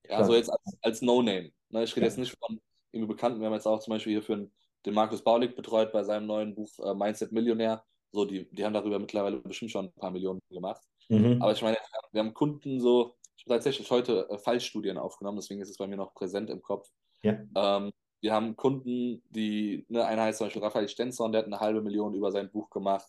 Ja, 0.09 0.25
so 0.25 0.35
jetzt 0.35 0.51
als, 0.51 0.79
als 0.81 1.03
No-Name. 1.03 1.51
Ne, 1.71 1.85
ich 1.85 1.95
rede 1.95 2.07
ja. 2.07 2.11
jetzt 2.11 2.19
nicht 2.19 2.37
von 2.39 2.61
irgendwie 2.93 3.13
Bekannten. 3.13 3.41
Wir 3.41 3.47
haben 3.47 3.55
jetzt 3.55 3.67
auch 3.67 3.81
zum 3.81 3.91
Beispiel 3.93 4.13
hier 4.13 4.23
für 4.23 4.49
den 4.87 4.95
Markus 4.95 5.23
Baulig 5.23 5.55
betreut 5.55 5.93
bei 5.93 6.05
seinem 6.05 6.27
neuen 6.27 6.55
Buch 6.55 6.71
äh, 6.79 6.95
Mindset 6.95 7.33
Millionär. 7.33 7.85
So, 8.13 8.25
die, 8.25 8.49
die 8.51 8.65
haben 8.65 8.73
darüber 8.73 8.99
mittlerweile 8.99 9.39
bestimmt 9.39 9.71
schon 9.71 9.87
ein 9.87 9.93
paar 9.93 10.11
Millionen 10.11 10.41
gemacht. 10.51 10.83
Mhm. 11.09 11.41
Aber 11.41 11.53
ich 11.53 11.63
meine, 11.63 11.77
wir 12.13 12.21
haben 12.21 12.35
Kunden 12.35 12.81
so, 12.81 13.17
ich 13.37 13.45
habe 13.45 13.55
tatsächlich 13.55 13.91
heute 13.91 14.29
äh, 14.31 14.39
Fallstudien 14.39 14.99
aufgenommen, 14.99 15.39
deswegen 15.39 15.61
ist 15.61 15.71
es 15.71 15.77
bei 15.77 15.87
mir 15.87 15.97
noch 15.97 16.15
präsent 16.15 16.51
im 16.51 16.63
Kopf. 16.63 16.89
Ja. 17.23 17.39
Ähm, 17.55 17.93
wir 18.21 18.33
haben 18.33 18.57
Kunden, 18.57 19.23
die, 19.31 19.87
ne, 19.89 20.05
einer 20.05 20.23
heißt 20.23 20.39
zum 20.39 20.47
Beispiel 20.47 20.63
Raphael 20.63 20.89
Stenzorn, 20.89 21.33
der 21.33 21.41
hat 21.41 21.47
eine 21.47 21.61
halbe 21.61 21.83
Million 21.83 22.15
über 22.15 22.33
sein 22.33 22.51
Buch 22.51 22.69
gemacht. 22.71 23.07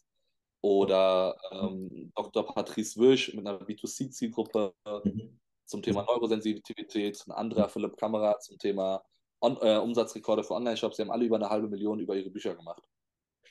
Oder 0.61 1.37
ähm, 1.51 2.11
Dr. 2.15 2.45
Patrice 2.45 2.99
Wirsch 2.99 3.33
mit 3.33 3.47
einer 3.47 3.61
B2C-Zielgruppe. 3.61 4.73
Mhm 5.03 5.39
zum 5.69 5.83
Thema 5.83 6.03
Neurosensitivität, 6.03 7.23
ein 7.27 7.31
anderer 7.31 7.69
Philipp 7.69 7.95
Kamera 7.95 8.39
zum 8.39 8.57
Thema 8.57 9.03
On 9.39 9.57
äh, 9.61 9.77
Umsatzrekorde 9.77 10.43
für 10.43 10.55
Online-Shops. 10.55 10.97
Sie 10.97 11.03
haben 11.03 11.11
alle 11.11 11.25
über 11.25 11.35
eine 11.35 11.49
halbe 11.49 11.69
Million 11.69 11.99
über 11.99 12.15
ihre 12.15 12.31
Bücher 12.31 12.55
gemacht. 12.55 12.83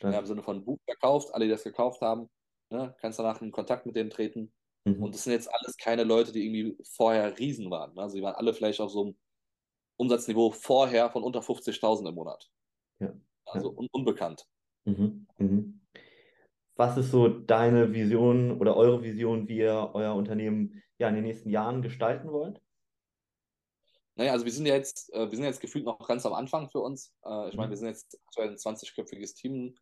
Ja, 0.03 0.19
Im 0.19 0.27
Sinne 0.27 0.43
von 0.43 0.65
Buch 0.65 0.79
verkauft, 0.85 1.35
alle, 1.35 1.47
die 1.47 1.51
das 1.51 1.65
gekauft 1.65 2.01
haben, 2.01 2.29
ne, 2.71 2.95
kannst 3.01 3.19
danach 3.19 3.41
in 3.43 3.51
Kontakt 3.51 3.87
mit 3.87 3.97
denen 3.97 4.11
treten. 4.11 4.53
Mhm. 4.85 5.03
Und 5.03 5.15
das 5.15 5.25
sind 5.25 5.33
jetzt 5.33 5.53
alles 5.53 5.77
keine 5.77 6.05
Leute, 6.05 6.33
die 6.33 6.47
irgendwie 6.47 6.79
vorher 6.85 7.39
Riesen 7.39 7.71
waren. 7.71 7.95
Ne? 7.95 8.03
Also 8.03 8.17
die 8.17 8.23
waren 8.23 8.35
alle 8.35 8.55
vielleicht 8.55 8.81
auf 8.81 8.91
so 8.91 9.03
einem 9.03 9.17
Umsatzniveau 9.97 10.51
vorher 10.53 11.11
von 11.11 11.23
unter 11.23 11.41
50.000 11.41 12.09
im 12.09 12.15
Monat. 12.15 12.49
Ja. 13.01 13.13
Also 13.47 13.71
un 13.71 13.89
unbekannt. 13.91 14.47
Mhm. 14.85 15.27
Mhm. 15.39 15.81
Was 16.77 16.97
ist 16.97 17.11
so 17.11 17.29
deine 17.29 17.93
Vision 17.93 18.61
oder 18.61 18.77
eure 18.77 19.03
Vision, 19.03 19.49
wie 19.49 19.59
ihr 19.59 19.91
euer 19.95 20.15
Unternehmen 20.15 20.81
ja 20.99 21.09
in 21.09 21.17
den 21.17 21.25
nächsten 21.25 21.51
Jahren 21.51 21.83
gestalten 21.83 22.31
wollt? 22.31 22.61
Naja, 24.15 24.33
also 24.33 24.45
wir 24.45 24.53
sind 24.53 24.67
ja 24.67 24.75
jetzt, 24.75 25.13
äh, 25.13 25.31
wir 25.31 25.37
sind 25.37 25.45
jetzt 25.45 25.61
gefühlt 25.61 25.85
noch 25.85 25.99
ganz 26.07 26.27
am 26.27 26.33
Anfang 26.33 26.69
für 26.71 26.81
uns. 26.81 27.13
Äh, 27.25 27.49
ich 27.49 27.57
meine, 27.57 27.69
mhm. 27.69 27.71
wir 27.71 27.77
sind 27.77 27.89
jetzt 27.89 28.21
aktuell 28.27 28.51
ein 28.51 28.57
20-köpfiges 28.57 29.35
Team. 29.35 29.77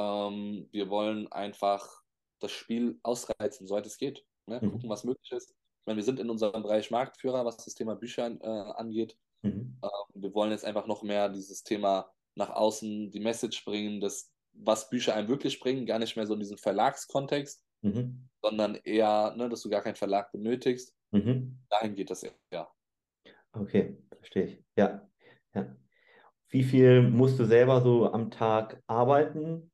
Ähm, 0.00 0.68
wir 0.72 0.88
wollen 0.88 1.30
einfach 1.32 2.02
das 2.40 2.52
Spiel 2.52 2.98
ausreizen, 3.02 3.66
soweit 3.66 3.86
es 3.86 3.98
geht. 3.98 4.24
Ne? 4.46 4.60
Mhm. 4.62 4.72
Gucken, 4.72 4.90
was 4.90 5.04
möglich 5.04 5.30
ist. 5.32 5.50
Ich 5.50 5.86
meine, 5.86 5.96
wir 5.96 6.04
sind 6.04 6.20
in 6.20 6.30
unserem 6.30 6.62
Bereich 6.62 6.90
Marktführer, 6.90 7.44
was 7.44 7.58
das 7.58 7.74
Thema 7.74 7.96
Bücher 7.96 8.26
äh, 8.26 8.46
angeht. 8.46 9.16
Mhm. 9.42 9.78
Ähm, 9.82 10.22
wir 10.22 10.34
wollen 10.34 10.50
jetzt 10.50 10.64
einfach 10.64 10.86
noch 10.86 11.02
mehr 11.02 11.28
dieses 11.28 11.62
Thema 11.62 12.10
nach 12.34 12.50
außen, 12.50 13.10
die 13.10 13.20
Message 13.20 13.64
bringen, 13.64 14.00
dass, 14.00 14.32
was 14.52 14.88
Bücher 14.90 15.14
einem 15.14 15.28
wirklich 15.28 15.60
bringen, 15.60 15.86
gar 15.86 15.98
nicht 15.98 16.16
mehr 16.16 16.26
so 16.26 16.34
in 16.34 16.40
diesem 16.40 16.58
Verlagskontext, 16.58 17.64
mhm. 17.82 18.28
sondern 18.42 18.76
eher, 18.76 19.34
ne, 19.36 19.48
dass 19.48 19.62
du 19.62 19.70
gar 19.70 19.82
keinen 19.82 19.96
Verlag 19.96 20.32
benötigst. 20.32 20.94
Mhm. 21.10 21.58
Dahin 21.68 21.94
geht 21.94 22.10
das 22.10 22.22
eher. 22.22 22.70
Okay, 23.52 23.96
verstehe 24.16 24.44
ich. 24.44 24.64
Ja. 24.76 25.08
ja. 25.54 25.76
Wie 26.48 26.62
viel 26.62 27.02
musst 27.02 27.38
du 27.38 27.44
selber 27.44 27.80
so 27.80 28.12
am 28.12 28.30
Tag 28.30 28.82
arbeiten? 28.86 29.69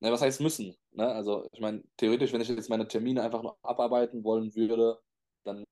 Na, 0.00 0.12
was 0.12 0.22
heißt 0.22 0.40
müssen? 0.40 0.76
Ne? 0.92 1.06
Also, 1.06 1.48
ich 1.52 1.60
meine, 1.60 1.82
theoretisch, 1.96 2.32
wenn 2.32 2.40
ich 2.40 2.48
jetzt 2.48 2.70
meine 2.70 2.86
Termine 2.86 3.22
einfach 3.22 3.42
noch 3.42 3.58
abarbeiten 3.62 4.22
wollen 4.22 4.54
würde, 4.54 5.00
dann, 5.44 5.64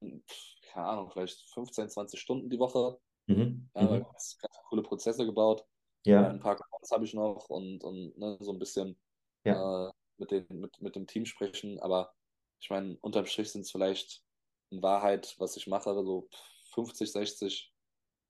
keine 0.63 0.87
Ahnung, 0.87 1.11
vielleicht 1.11 1.49
15, 1.51 1.91
20 1.91 2.21
Stunden 2.21 2.51
die 2.51 2.59
Woche. 2.59 2.99
Mhm. 3.27 3.69
Ja, 3.75 3.83
mhm. 3.83 4.03
ganz, 4.03 4.39
ganz 4.41 4.57
coole 4.69 4.83
Prozesse 4.83 5.25
gebaut. 5.25 5.65
Ja. 6.05 6.29
Ein 6.29 6.41
paar 6.41 6.57
Calls 6.57 6.91
habe 6.93 7.05
ich 7.05 7.15
noch 7.15 7.49
und, 7.49 7.83
und 7.83 8.17
ne, 8.17 8.37
so 8.41 8.53
ein 8.53 8.59
bisschen 8.59 8.97
ja. 9.45 9.89
äh, 9.89 9.93
mit, 10.19 10.31
den, 10.31 10.47
mit, 10.51 10.81
mit 10.81 10.97
dem 10.97 11.07
Team 11.07 11.25
sprechen. 11.25 11.81
Aber 11.81 12.13
ich 12.61 12.71
meine, 12.71 12.97
unterm 13.01 13.27
Strich 13.27 13.51
sind 13.51 13.63
es 13.63 13.71
vielleicht 13.71 14.23
in 14.71 14.83
Wahrheit, 14.83 15.35
was 15.39 15.57
ich 15.57 15.67
mache, 15.67 15.95
so 15.95 16.29
50, 16.75 17.11
60, 17.11 17.73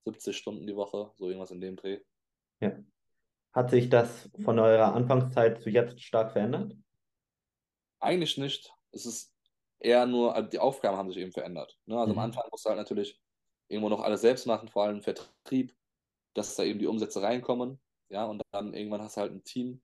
70 0.04 0.36
Stunden 0.36 0.66
die 0.66 0.76
Woche, 0.76 1.12
so 1.16 1.26
irgendwas 1.26 1.50
in 1.50 1.60
dem 1.60 1.76
Dreh. 1.76 2.00
Ja. 2.60 2.78
Hat 3.56 3.70
sich 3.70 3.88
das 3.88 4.28
von 4.44 4.58
eurer 4.58 4.94
Anfangszeit 4.94 5.62
zu 5.62 5.70
jetzt 5.70 6.02
stark 6.02 6.32
verändert? 6.32 6.76
Eigentlich 8.00 8.36
nicht. 8.36 8.70
Es 8.92 9.06
ist 9.06 9.34
eher 9.78 10.04
nur, 10.04 10.34
also 10.34 10.50
die 10.50 10.58
Aufgaben 10.58 10.98
haben 10.98 11.08
sich 11.08 11.16
eben 11.16 11.32
verändert. 11.32 11.74
Ne? 11.86 11.98
Also 11.98 12.12
mhm. 12.12 12.18
am 12.18 12.24
Anfang 12.26 12.44
musst 12.50 12.66
du 12.66 12.68
halt 12.68 12.78
natürlich 12.78 13.18
irgendwo 13.68 13.88
noch 13.88 14.02
alles 14.02 14.20
selbst 14.20 14.46
machen, 14.46 14.68
vor 14.68 14.84
allem 14.84 15.00
Vertrieb, 15.00 15.74
dass 16.34 16.54
da 16.54 16.64
eben 16.64 16.78
die 16.78 16.86
Umsätze 16.86 17.22
reinkommen. 17.22 17.80
Ja, 18.10 18.26
und 18.26 18.42
dann 18.52 18.74
irgendwann 18.74 19.00
hast 19.00 19.16
du 19.16 19.22
halt 19.22 19.32
ein 19.32 19.42
Team, 19.42 19.80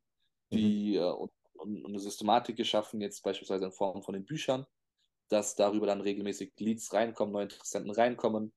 die 0.52 0.99
mhm. 0.99 1.05
und, 1.05 1.33
und, 1.55 1.87
eine 1.87 1.99
Systematik 1.99 2.57
geschaffen, 2.57 3.00
jetzt 3.00 3.23
beispielsweise 3.23 3.64
in 3.64 3.73
Form 3.73 4.02
von 4.02 4.12
den 4.12 4.26
Büchern, 4.26 4.67
dass 5.31 5.57
darüber 5.57 5.87
dann 5.87 6.02
regelmäßig 6.02 6.52
Leads 6.59 6.93
reinkommen, 6.93 7.33
neue 7.33 7.45
Interessenten 7.45 7.91
reinkommen, 7.91 8.52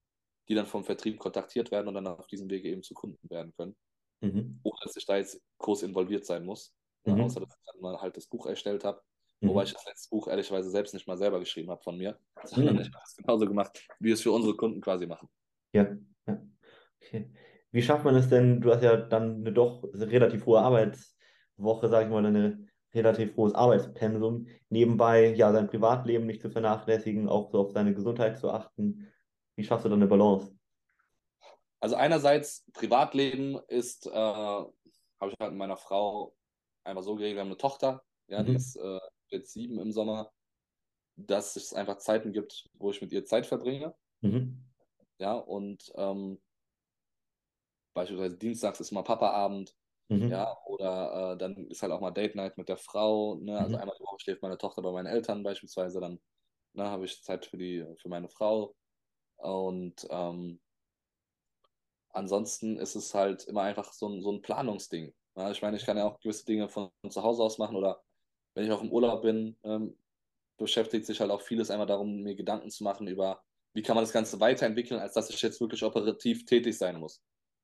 die 0.50 0.56
dann 0.56 0.66
vom 0.66 0.84
Vertrieb 0.84 1.20
kontaktiert 1.20 1.72
werden 1.72 1.88
und 1.88 1.94
dann 1.94 2.08
auf 2.08 2.28
diesem 2.28 2.50
Wege 2.50 2.68
eben 2.68 2.84
zu 2.84 2.94
Kunden 2.94 3.30
werden 3.30 3.54
können. 3.56 3.78
Mhm. 4.22 4.60
Ohne 4.64 4.78
dass 4.84 4.96
ich 4.96 5.06
da 5.06 5.18
jetzt 5.18 5.42
groß 5.60 5.84
involviert 5.84 6.26
sein 6.26 6.46
muss. 6.46 6.74
Mhm. 7.06 7.22
Außer 7.22 7.40
dass 7.40 7.50
ich 7.50 7.72
dann 7.72 7.82
mal 7.82 8.02
halt 8.02 8.18
das 8.18 8.28
Buch 8.28 8.46
erstellt 8.46 8.84
habe. 8.84 9.02
Mhm. 9.42 9.50
Wobei 9.50 9.64
ich 9.64 9.74
das 9.74 9.86
letzte 9.86 10.10
Buch 10.10 10.28
ehrlicherweise 10.28 10.70
selbst 10.70 10.94
nicht 10.94 11.08
mal 11.08 11.18
selber 11.18 11.40
geschrieben 11.40 11.70
habe 11.70 11.82
von 11.84 11.98
mir, 11.98 12.18
sondern 12.44 12.76
mhm. 12.76 12.82
ich 12.82 12.88
habe 12.88 13.04
es 13.06 13.16
genauso 13.16 13.46
gemacht, 13.46 13.88
wie 14.00 14.08
wir 14.08 14.14
es 14.14 14.22
für 14.22 14.32
unsere 14.32 14.56
Kunden 14.56 14.82
quasi 14.82 15.06
machen. 15.06 15.30
Ja, 15.74 15.96
ja. 16.28 16.42
Okay. 17.02 17.32
Wie 17.72 17.82
schafft 17.82 18.06
man 18.06 18.16
es 18.16 18.30
denn? 18.30 18.62
Du 18.62 18.72
hast 18.72 18.84
ja 18.84 18.96
dann 18.96 19.42
eine 19.42 19.52
doch 19.52 19.84
relativ 19.94 20.46
hohe 20.46 20.60
Arbeitswoche, 20.62 21.90
sage 21.90 22.06
ich 22.06 22.12
mal, 22.12 22.26
eine 22.26 22.66
relativ 22.94 23.36
hohes 23.36 23.54
Arbeitspensum, 23.54 24.48
nebenbei 24.70 25.34
ja 25.34 25.52
sein 25.52 25.68
Privatleben 25.68 26.26
nicht 26.26 26.42
zu 26.42 26.50
vernachlässigen, 26.50 27.28
auch 27.28 27.52
so 27.52 27.60
auf 27.60 27.72
seine 27.72 27.94
Gesundheit 27.94 28.38
zu 28.38 28.50
achten. 28.50 29.12
Wie 29.58 29.64
schaffst 29.64 29.86
du 29.86 29.90
dann 29.90 30.00
eine 30.00 30.08
Balance? 30.08 30.56
Also 31.80 31.96
einerseits 31.96 32.66
Privatleben 32.74 33.60
ist, 33.68 34.08
äh, 34.08 34.12
habe 34.12 34.72
ich 35.22 35.36
halt 35.40 35.52
mit 35.52 35.60
meiner 35.60 35.78
Frau 35.78 36.36
einfach 36.84 37.04
so 37.04 37.16
geregelt, 37.16 37.36
wir 37.36 37.42
haben 37.42 37.48
eine 37.48 37.58
Tochter, 37.58 38.04
ja, 38.28 38.42
mhm. 38.42 38.46
die 38.48 38.56
ist 38.56 38.76
äh, 38.76 39.00
jetzt 39.30 39.54
sieben 39.54 39.80
im 39.80 39.92
Sommer, 39.92 40.32
dass 41.16 41.56
es 41.56 41.74
einfach 41.74 41.98
Zeiten 41.98 42.34
gibt, 42.34 42.70
wo 42.74 42.92
ich 42.92 43.02
mit 43.02 43.12
ihr 43.12 43.26
Zeit 43.26 43.46
verbringe. 43.46 43.96
Mhm. 44.22 44.64
Ja, 45.18 45.34
und 45.34 45.92
ähm, 45.96 46.42
beispielsweise 47.94 48.38
Dienstags 48.38 48.80
ist 48.80 48.92
mal 48.92 49.04
Papa-Abend, 49.04 49.76
Mhm. 50.08 50.30
Ja, 50.30 50.56
oder 50.66 51.34
äh, 51.34 51.38
dann 51.38 51.68
ist 51.68 51.82
halt 51.82 51.92
auch 51.92 52.00
mal 52.00 52.12
Date 52.12 52.36
Night 52.36 52.58
mit 52.58 52.70
der 52.70 52.78
Frau. 52.78 53.36
Ne? 53.36 53.58
Also 53.58 53.76
mhm. 53.76 53.82
einmal 53.82 53.96
die 53.98 54.04
Woche 54.04 54.20
schläft 54.20 54.42
meine 54.42 54.58
Tochter 54.58 54.82
bei 54.82 54.92
meinen 54.92 55.08
Eltern 55.08 55.44
beispielsweise, 55.44 56.00
dann 56.00 56.20
ne, 56.74 56.86
habe 56.86 57.06
ich 57.06 57.24
Zeit 57.24 57.46
für 57.46 57.58
die, 57.58 57.84
für 57.98 58.10
meine 58.10 58.30
Frau. 58.30 58.76
Und 59.38 60.08
ähm, 60.10 60.62
ansonsten 62.16 62.78
ist 62.78 62.96
es 62.96 63.14
halt 63.14 63.46
immer 63.46 63.62
einfach 63.62 63.94
so 63.94 64.08
ein, 64.08 64.22
so 64.22 64.32
ein 64.32 64.42
Planungsding. 64.42 65.14
Ja? 65.36 65.52
Ich 65.52 65.62
meine, 65.62 65.78
ich 65.78 65.86
kann 65.86 65.98
ja 65.98 66.06
auch 66.06 66.20
gewisse 66.20 66.46
Dinge 66.46 66.70
von, 66.70 66.90
von 67.02 67.12
zu 67.12 67.24
Hause 67.24 67.44
aus 67.44 67.58
machen 67.58 67.76
oder 67.76 68.02
wenn 68.56 68.66
ich 68.66 68.72
auch 68.72 68.82
im 68.82 68.92
Urlaub 68.92 69.22
bin, 69.22 69.58
ähm, 69.64 69.98
beschäftigt 70.58 71.06
sich 71.06 71.20
halt 71.20 71.32
auch 71.32 71.42
vieles 71.42 71.70
einmal 71.70 71.88
darum, 71.88 72.22
mir 72.22 72.36
Gedanken 72.36 72.70
zu 72.70 72.84
machen 72.84 73.08
über, 73.08 73.44
wie 73.74 73.82
kann 73.82 73.96
man 73.96 74.04
das 74.04 74.14
Ganze 74.14 74.40
weiterentwickeln, 74.40 75.00
als 75.00 75.14
dass 75.14 75.30
ich 75.30 75.42
jetzt 75.42 75.60
wirklich 75.60 75.84
operativ 75.84 76.46
tätig 76.46 76.78
sein 76.78 77.00
muss. 77.00 77.22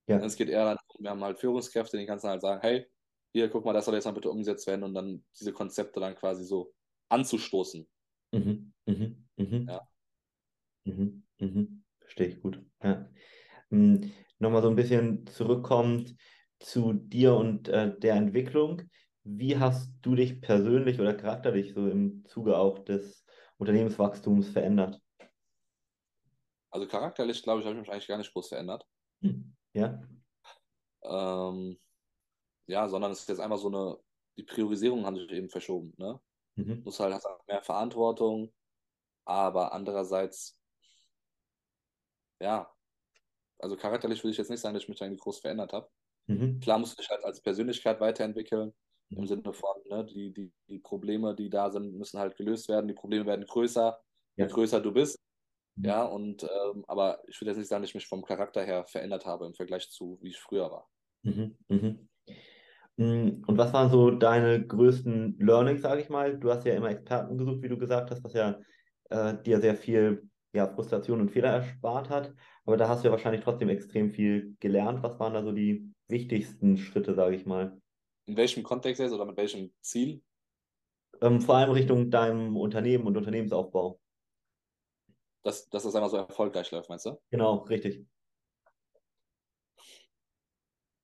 Ja. 0.08 0.18
Es 0.18 0.36
geht 0.36 0.50
eher 0.50 0.66
darum, 0.66 0.78
wir 1.00 1.10
haben 1.10 1.24
halt 1.24 1.40
Führungskräfte, 1.40 1.98
die 1.98 2.06
du 2.06 2.12
halt 2.12 2.42
sagen, 2.42 2.62
hey, 2.62 2.86
hier, 3.34 3.50
guck 3.50 3.64
mal, 3.64 3.72
das 3.72 3.86
soll 3.86 3.96
jetzt 3.96 4.06
mal 4.06 4.12
bitte 4.12 4.30
umgesetzt 4.30 4.68
werden 4.68 4.84
und 4.84 4.94
dann 4.94 5.24
diese 5.40 5.54
Konzepte 5.54 6.02
dann 6.02 6.16
quasi 6.16 6.44
so 6.44 6.74
anzustoßen. 7.08 7.88
Mhm, 8.34 8.74
mhm, 8.86 9.28
mhm. 9.38 9.68
Ja. 9.70 9.88
Mhm, 10.84 11.24
mhm. 11.40 11.84
Verstehe 12.00 12.28
ich 12.28 12.42
gut. 12.42 12.62
Ja. 12.84 13.10
Hm, 14.42 14.44
Nochmal 14.44 14.62
so 14.64 14.70
ein 14.70 14.76
bisschen 14.76 15.28
zurückkommt 15.28 16.16
zu 16.60 16.94
dir 16.94 17.36
und 17.36 17.68
äh, 17.70 17.98
der 18.00 18.16
Entwicklung. 18.16 18.82
Wie 19.24 19.58
hast 19.58 19.92
du 20.02 20.16
dich 20.16 20.42
persönlich 20.42 21.00
oder 21.00 21.14
charakterlich 21.14 21.74
so 21.74 21.88
im 21.88 22.26
Zuge 22.26 22.58
auch 22.58 22.80
des 22.80 23.24
Unternehmenswachstums 23.58 24.50
verändert? 24.50 25.00
Also 26.72 26.88
charakterlich, 26.88 27.44
glaube 27.44 27.60
ich, 27.60 27.66
habe 27.68 27.76
ich 27.76 27.82
mich 27.82 27.92
eigentlich 27.92 28.08
gar 28.08 28.18
nicht 28.18 28.34
groß 28.34 28.50
verändert. 28.50 28.88
Hm. 29.22 29.54
Ja. 29.74 30.02
Ähm, 31.04 31.78
ja, 32.66 32.90
sondern 32.90 33.12
es 33.12 33.22
ist 33.22 33.30
jetzt 33.30 33.42
einfach 33.42 33.58
so 33.58 33.68
eine, 33.68 33.98
die 34.38 34.44
Priorisierung 34.44 35.06
haben 35.06 35.18
sich 35.18 35.30
eben 35.32 35.50
verschoben. 35.50 35.94
Ne? 35.98 36.20
Mhm. 36.56 36.84
Du 36.84 36.92
halt, 36.92 37.14
hast 37.14 37.26
halt 37.26 37.48
mehr 37.48 37.62
Verantwortung, 37.62 38.52
aber 39.26 39.74
andererseits, 39.74 40.58
ja, 42.40 42.72
also 43.62 43.76
charakterlich 43.78 44.24
würde 44.24 44.32
ich 44.32 44.38
jetzt 44.38 44.50
nicht 44.50 44.60
sagen, 44.60 44.74
dass 44.74 44.84
ich 44.84 44.90
mich 44.90 45.00
da 45.00 45.06
irgendwie 45.06 45.22
groß 45.22 45.40
verändert 45.40 45.74
habe. 45.74 45.90
Mhm. 46.28 46.60
Klar 46.60 46.80
musst 46.80 46.98
du 46.98 47.02
dich 47.02 47.10
halt 47.10 47.24
als 47.24 47.42
Persönlichkeit 47.42 48.00
weiterentwickeln, 48.00 48.74
mhm. 49.10 49.18
im 49.18 49.28
Sinne 49.28 49.54
von, 49.54 49.76
ne, 49.90 50.06
die, 50.06 50.34
die, 50.34 50.52
die 50.68 50.80
Probleme, 50.80 51.36
die 51.36 51.50
da 51.50 51.70
sind, 51.70 51.94
müssen 51.94 52.20
halt 52.20 52.36
gelöst 52.36 52.70
werden, 52.70 52.88
die 52.88 52.94
Probleme 52.94 53.26
werden 53.26 53.46
größer, 53.46 54.00
ja. 54.36 54.46
je 54.46 54.52
größer 54.52 54.82
du 54.82 54.92
bist, 54.92 55.18
Mhm. 55.76 55.86
Ja, 55.86 56.04
und 56.04 56.44
ähm, 56.44 56.84
aber 56.88 57.20
ich 57.28 57.40
würde 57.42 57.52
jetzt 57.52 57.58
nicht 57.58 57.68
sagen, 57.68 57.82
dass 57.82 57.90
ich 57.90 57.96
mich 57.96 58.08
vom 58.08 58.24
Charakter 58.24 58.64
her 58.64 58.86
verändert 58.86 59.26
habe 59.26 59.46
im 59.46 59.54
Vergleich 59.54 59.90
zu, 59.90 60.20
wie 60.22 60.30
ich 60.30 60.40
früher 60.40 60.70
war. 60.72 60.90
Mhm, 61.24 61.58
mhm. 61.68 62.10
Mm, 62.98 63.44
und 63.48 63.58
was 63.58 63.72
waren 63.74 63.90
so 63.90 64.12
deine 64.12 64.66
größten 64.66 65.38
Learnings, 65.40 65.82
sage 65.82 66.02
ich 66.02 66.10
mal? 66.10 66.38
Du 66.38 66.52
hast 66.52 66.66
ja 66.66 66.74
immer 66.74 66.90
Experten 66.90 67.38
gesucht, 67.38 67.62
wie 67.62 67.70
du 67.70 67.78
gesagt 67.78 68.12
hast, 68.12 68.24
was 68.24 68.34
ja 68.34 68.60
äh, 69.10 69.42
dir 69.44 69.62
sehr 69.62 69.76
viel 69.76 70.30
ja, 70.54 70.68
Frustration 70.68 71.22
und 71.22 71.32
Fehler 71.32 71.50
erspart 71.50 72.10
hat. 72.10 72.34
Aber 72.66 72.78
da 72.78 72.88
hast 72.88 73.04
du 73.04 73.08
ja 73.08 73.12
wahrscheinlich 73.12 73.42
trotzdem 73.42 73.70
extrem 73.70 74.12
viel 74.12 74.56
gelernt. 74.60 75.04
Was 75.04 75.20
waren 75.20 75.34
da 75.34 75.44
so 75.44 75.52
die 75.52 75.92
wichtigsten 76.08 76.78
Schritte, 76.78 77.14
sage 77.14 77.36
ich 77.36 77.46
mal? 77.46 77.80
In 78.26 78.38
welchem 78.38 78.64
Kontext 78.64 79.00
jetzt 79.00 79.14
oder 79.14 79.26
mit 79.26 79.38
welchem 79.38 79.74
Ziel? 79.82 80.22
Ähm, 81.22 81.42
vor 81.42 81.56
allem 81.56 81.72
Richtung 81.72 82.12
deinem 82.12 82.58
Unternehmen 82.58 83.06
und 83.08 83.18
Unternehmensaufbau 83.18 84.00
dass, 85.44 85.70
dass 85.70 85.84
das 85.84 85.96
einmal 85.96 86.10
so 86.10 86.18
erfolgreich 86.18 86.72
läuft, 86.72 86.90
meinst 86.90 87.06
du? 87.06 87.20
Genau, 87.30 87.58
richtig. 87.64 88.06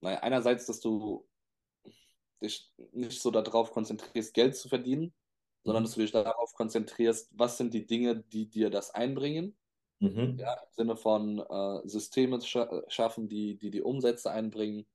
Naja, 0.01 0.19
einerseits, 0.19 0.67
dass 0.67 0.79
du 0.79 1.27
dich 2.41 2.71
nicht 2.91 3.19
so 3.19 3.31
darauf 3.31 3.71
konzentrierst, 3.71 4.33
Geld 4.33 4.55
zu 4.55 4.69
verdienen, 4.69 5.13
sondern 5.63 5.83
dass 5.83 5.95
du 5.95 6.01
dich 6.01 6.11
darauf 6.11 6.53
konzentrierst, 6.53 7.29
was 7.33 7.57
sind 7.57 7.73
die 7.73 7.85
Dinge, 7.85 8.23
die 8.23 8.49
dir 8.49 8.69
das 8.69 8.91
einbringen. 8.91 9.57
Mhm. 9.99 10.37
Ja, 10.39 10.53
Im 10.53 10.73
Sinne 10.73 10.95
von 10.95 11.39
äh, 11.39 11.87
Systeme 11.87 12.39
scha 12.41 12.83
schaffen, 12.87 13.27
die, 13.27 13.57
die 13.57 13.71
die 13.71 13.81
Umsätze 13.81 14.31
einbringen, 14.31 14.85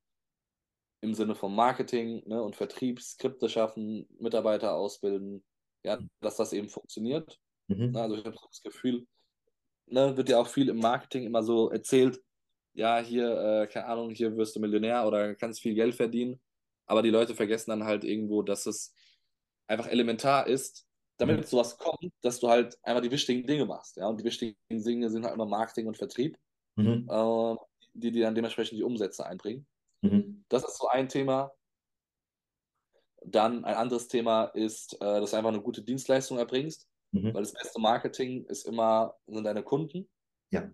im 1.01 1.13
Sinne 1.13 1.35
von 1.35 1.53
Marketing 1.53 2.23
ne, 2.25 2.41
und 2.41 2.55
Vertrieb, 2.55 3.01
Skripte 3.01 3.49
schaffen, 3.49 4.07
Mitarbeiter 4.19 4.73
ausbilden, 4.73 5.43
ja, 5.83 5.99
dass 6.21 6.37
das 6.37 6.53
eben 6.53 6.69
funktioniert. 6.69 7.39
Mhm. 7.67 7.95
Also 7.95 8.15
ich 8.15 8.25
habe 8.25 8.37
so 8.37 8.47
das 8.47 8.61
Gefühl, 8.61 9.05
ne, 9.87 10.15
wird 10.15 10.29
ja 10.29 10.39
auch 10.39 10.47
viel 10.47 10.69
im 10.69 10.79
Marketing 10.79 11.25
immer 11.25 11.43
so 11.43 11.69
erzählt, 11.69 12.21
ja, 12.73 12.99
hier, 12.99 13.37
äh, 13.37 13.67
keine 13.67 13.85
Ahnung, 13.85 14.11
hier 14.11 14.35
wirst 14.35 14.55
du 14.55 14.59
Millionär 14.59 15.05
oder 15.05 15.35
kannst 15.35 15.61
viel 15.61 15.75
Geld 15.75 15.95
verdienen. 15.95 16.41
Aber 16.85 17.01
die 17.01 17.11
Leute 17.11 17.35
vergessen 17.35 17.69
dann 17.69 17.83
halt 17.83 18.03
irgendwo, 18.03 18.41
dass 18.41 18.65
es 18.65 18.93
einfach 19.67 19.87
elementar 19.87 20.47
ist, 20.47 20.87
damit 21.17 21.37
mhm. 21.37 21.43
sowas 21.43 21.77
kommt, 21.77 22.11
dass 22.21 22.39
du 22.39 22.49
halt 22.49 22.77
einfach 22.83 23.01
die 23.01 23.11
wichtigen 23.11 23.45
Dinge 23.45 23.65
machst. 23.65 23.97
Ja? 23.97 24.07
Und 24.07 24.19
die 24.19 24.23
wichtigen 24.23 24.55
Dinge 24.69 25.09
sind 25.09 25.23
halt 25.23 25.35
immer 25.35 25.45
Marketing 25.45 25.87
und 25.87 25.97
Vertrieb, 25.97 26.37
mhm. 26.75 27.07
äh, 27.09 27.55
die 27.93 28.11
dir 28.11 28.25
dann 28.25 28.35
dementsprechend 28.35 28.77
die 28.77 28.83
Umsätze 28.83 29.25
einbringen. 29.25 29.65
Mhm. 30.01 30.43
Das 30.49 30.63
ist 30.63 30.77
so 30.77 30.87
ein 30.87 31.07
Thema. 31.07 31.51
Dann 33.25 33.63
ein 33.63 33.75
anderes 33.75 34.07
Thema 34.07 34.45
ist, 34.45 34.95
äh, 34.95 35.21
dass 35.21 35.31
du 35.31 35.37
einfach 35.37 35.51
eine 35.51 35.61
gute 35.61 35.81
Dienstleistung 35.81 36.37
erbringst, 36.37 36.89
mhm. 37.11 37.33
weil 37.33 37.43
das 37.43 37.53
beste 37.53 37.79
Marketing 37.79 38.45
ist 38.45 38.65
immer, 38.65 39.15
sind 39.27 39.45
deine 39.45 39.63
Kunden. 39.63 40.09
Ja. 40.51 40.69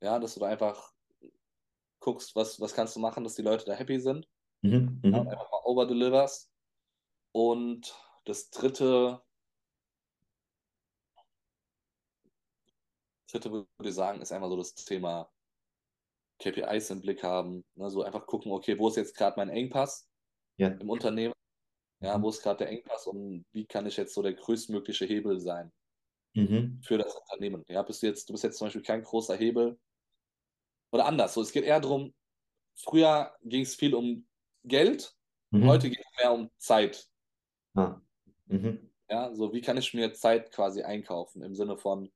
Ja, 0.00 0.18
dass 0.18 0.34
du 0.34 0.40
da 0.40 0.46
einfach 0.46 0.92
guckst, 2.00 2.34
was, 2.34 2.60
was 2.60 2.74
kannst 2.74 2.96
du 2.96 3.00
machen, 3.00 3.24
dass 3.24 3.34
die 3.34 3.42
Leute 3.42 3.64
da 3.64 3.74
happy 3.74 4.00
sind. 4.00 4.28
Mhm. 4.62 5.00
Mhm. 5.02 5.14
Ja, 5.14 5.20
einfach 5.20 5.50
mal 5.50 5.60
overdeliverst. 5.64 6.50
Und 7.32 7.94
das 8.24 8.50
dritte, 8.50 9.22
dritte 13.30 13.52
würde 13.52 13.88
ich 13.88 13.94
sagen, 13.94 14.20
ist 14.20 14.32
einfach 14.32 14.48
so 14.48 14.56
das 14.56 14.74
Thema 14.74 15.30
KPIs 16.38 16.90
im 16.90 17.00
Blick 17.00 17.22
haben. 17.22 17.64
Ne? 17.74 17.90
So 17.90 18.02
einfach 18.02 18.26
gucken, 18.26 18.52
okay, 18.52 18.78
wo 18.78 18.88
ist 18.88 18.96
jetzt 18.96 19.16
gerade 19.16 19.36
mein 19.36 19.48
Engpass 19.48 20.08
ja. 20.56 20.68
im 20.68 20.90
Unternehmen? 20.90 21.34
Ja, 22.00 22.20
wo 22.20 22.30
ist 22.30 22.42
gerade 22.42 22.58
der 22.58 22.68
Engpass 22.68 23.06
und 23.06 23.44
wie 23.52 23.64
kann 23.64 23.86
ich 23.86 23.96
jetzt 23.96 24.14
so 24.14 24.22
der 24.22 24.34
größtmögliche 24.34 25.04
Hebel 25.04 25.38
sein 25.38 25.72
mhm. 26.34 26.80
für 26.82 26.98
das 26.98 27.14
Unternehmen? 27.14 27.64
Ja, 27.68 27.82
bist 27.82 28.02
du 28.02 28.06
jetzt, 28.08 28.28
du 28.28 28.32
bist 28.32 28.42
jetzt 28.42 28.58
zum 28.58 28.66
Beispiel 28.66 28.82
kein 28.82 29.04
großer 29.04 29.36
Hebel. 29.36 29.78
Oder 30.90 31.06
anders. 31.06 31.34
So, 31.34 31.42
es 31.42 31.52
geht 31.52 31.64
eher 31.64 31.80
darum, 31.80 32.12
früher 32.74 33.32
ging 33.42 33.62
es 33.62 33.76
viel 33.76 33.94
um 33.94 34.26
Geld, 34.64 35.16
mhm. 35.50 35.66
heute 35.66 35.90
geht 35.90 36.00
es 36.00 36.18
mehr 36.18 36.32
um 36.32 36.50
Zeit. 36.58 37.08
Ah. 37.74 38.00
Mhm. 38.52 38.90
Ja, 39.08 39.34
so 39.34 39.52
wie 39.52 39.60
kann 39.60 39.76
ich 39.76 39.92
mir 39.94 40.12
Zeit 40.12 40.52
quasi 40.52 40.82
einkaufen 40.82 41.42
im 41.42 41.54
Sinne 41.54 41.76
von, 41.76 42.04
du 42.04 42.10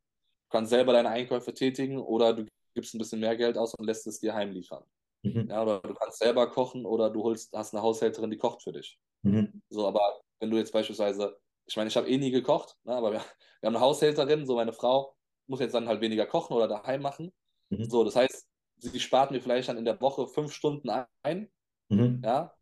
kannst 0.50 0.70
selber 0.70 0.92
deine 0.92 1.08
Einkäufe 1.08 1.52
tätigen 1.52 1.98
oder 1.98 2.32
du 2.32 2.46
gibst 2.74 2.94
ein 2.94 2.98
bisschen 2.98 3.20
mehr 3.20 3.36
Geld 3.36 3.58
aus 3.58 3.74
und 3.74 3.86
lässt 3.86 4.06
es 4.06 4.20
dir 4.20 4.34
heimliefern. 4.34 4.84
Mhm. 5.22 5.48
Ja, 5.48 5.62
oder 5.62 5.80
du 5.80 5.94
kannst 5.94 6.18
selber 6.18 6.48
kochen 6.50 6.84
oder 6.84 7.10
du 7.10 7.22
holst, 7.22 7.52
hast 7.52 7.74
eine 7.74 7.82
Haushälterin, 7.82 8.30
die 8.30 8.38
kocht 8.38 8.62
für 8.62 8.72
dich. 8.72 8.98
Mhm. 9.22 9.62
So, 9.70 9.86
aber 9.86 10.20
wenn 10.38 10.50
du 10.50 10.56
jetzt 10.56 10.72
beispielsweise, 10.72 11.38
ich 11.66 11.76
meine, 11.76 11.88
ich 11.88 11.96
habe 11.96 12.08
eh 12.08 12.18
nie 12.18 12.30
gekocht, 12.30 12.76
ne, 12.84 12.94
aber 12.94 13.12
wir, 13.12 13.20
wir, 13.60 13.66
haben 13.66 13.76
eine 13.76 13.80
Haushälterin, 13.80 14.46
so 14.46 14.54
meine 14.56 14.72
Frau 14.72 15.16
muss 15.48 15.60
jetzt 15.60 15.74
dann 15.74 15.88
halt 15.88 16.00
weniger 16.00 16.26
kochen 16.26 16.54
oder 16.54 16.68
daheim 16.68 17.02
machen. 17.02 17.32
Mhm. 17.70 17.88
So, 17.88 18.04
das 18.04 18.16
heißt, 18.16 18.46
sie 18.78 19.00
spart 19.00 19.30
mir 19.30 19.40
vielleicht 19.40 19.68
dann 19.68 19.78
in 19.78 19.84
der 19.84 20.00
Woche 20.00 20.26
fünf 20.28 20.52
Stunden 20.52 20.90
ein, 21.22 21.50
mhm. 21.88 22.20
ja, 22.24 22.54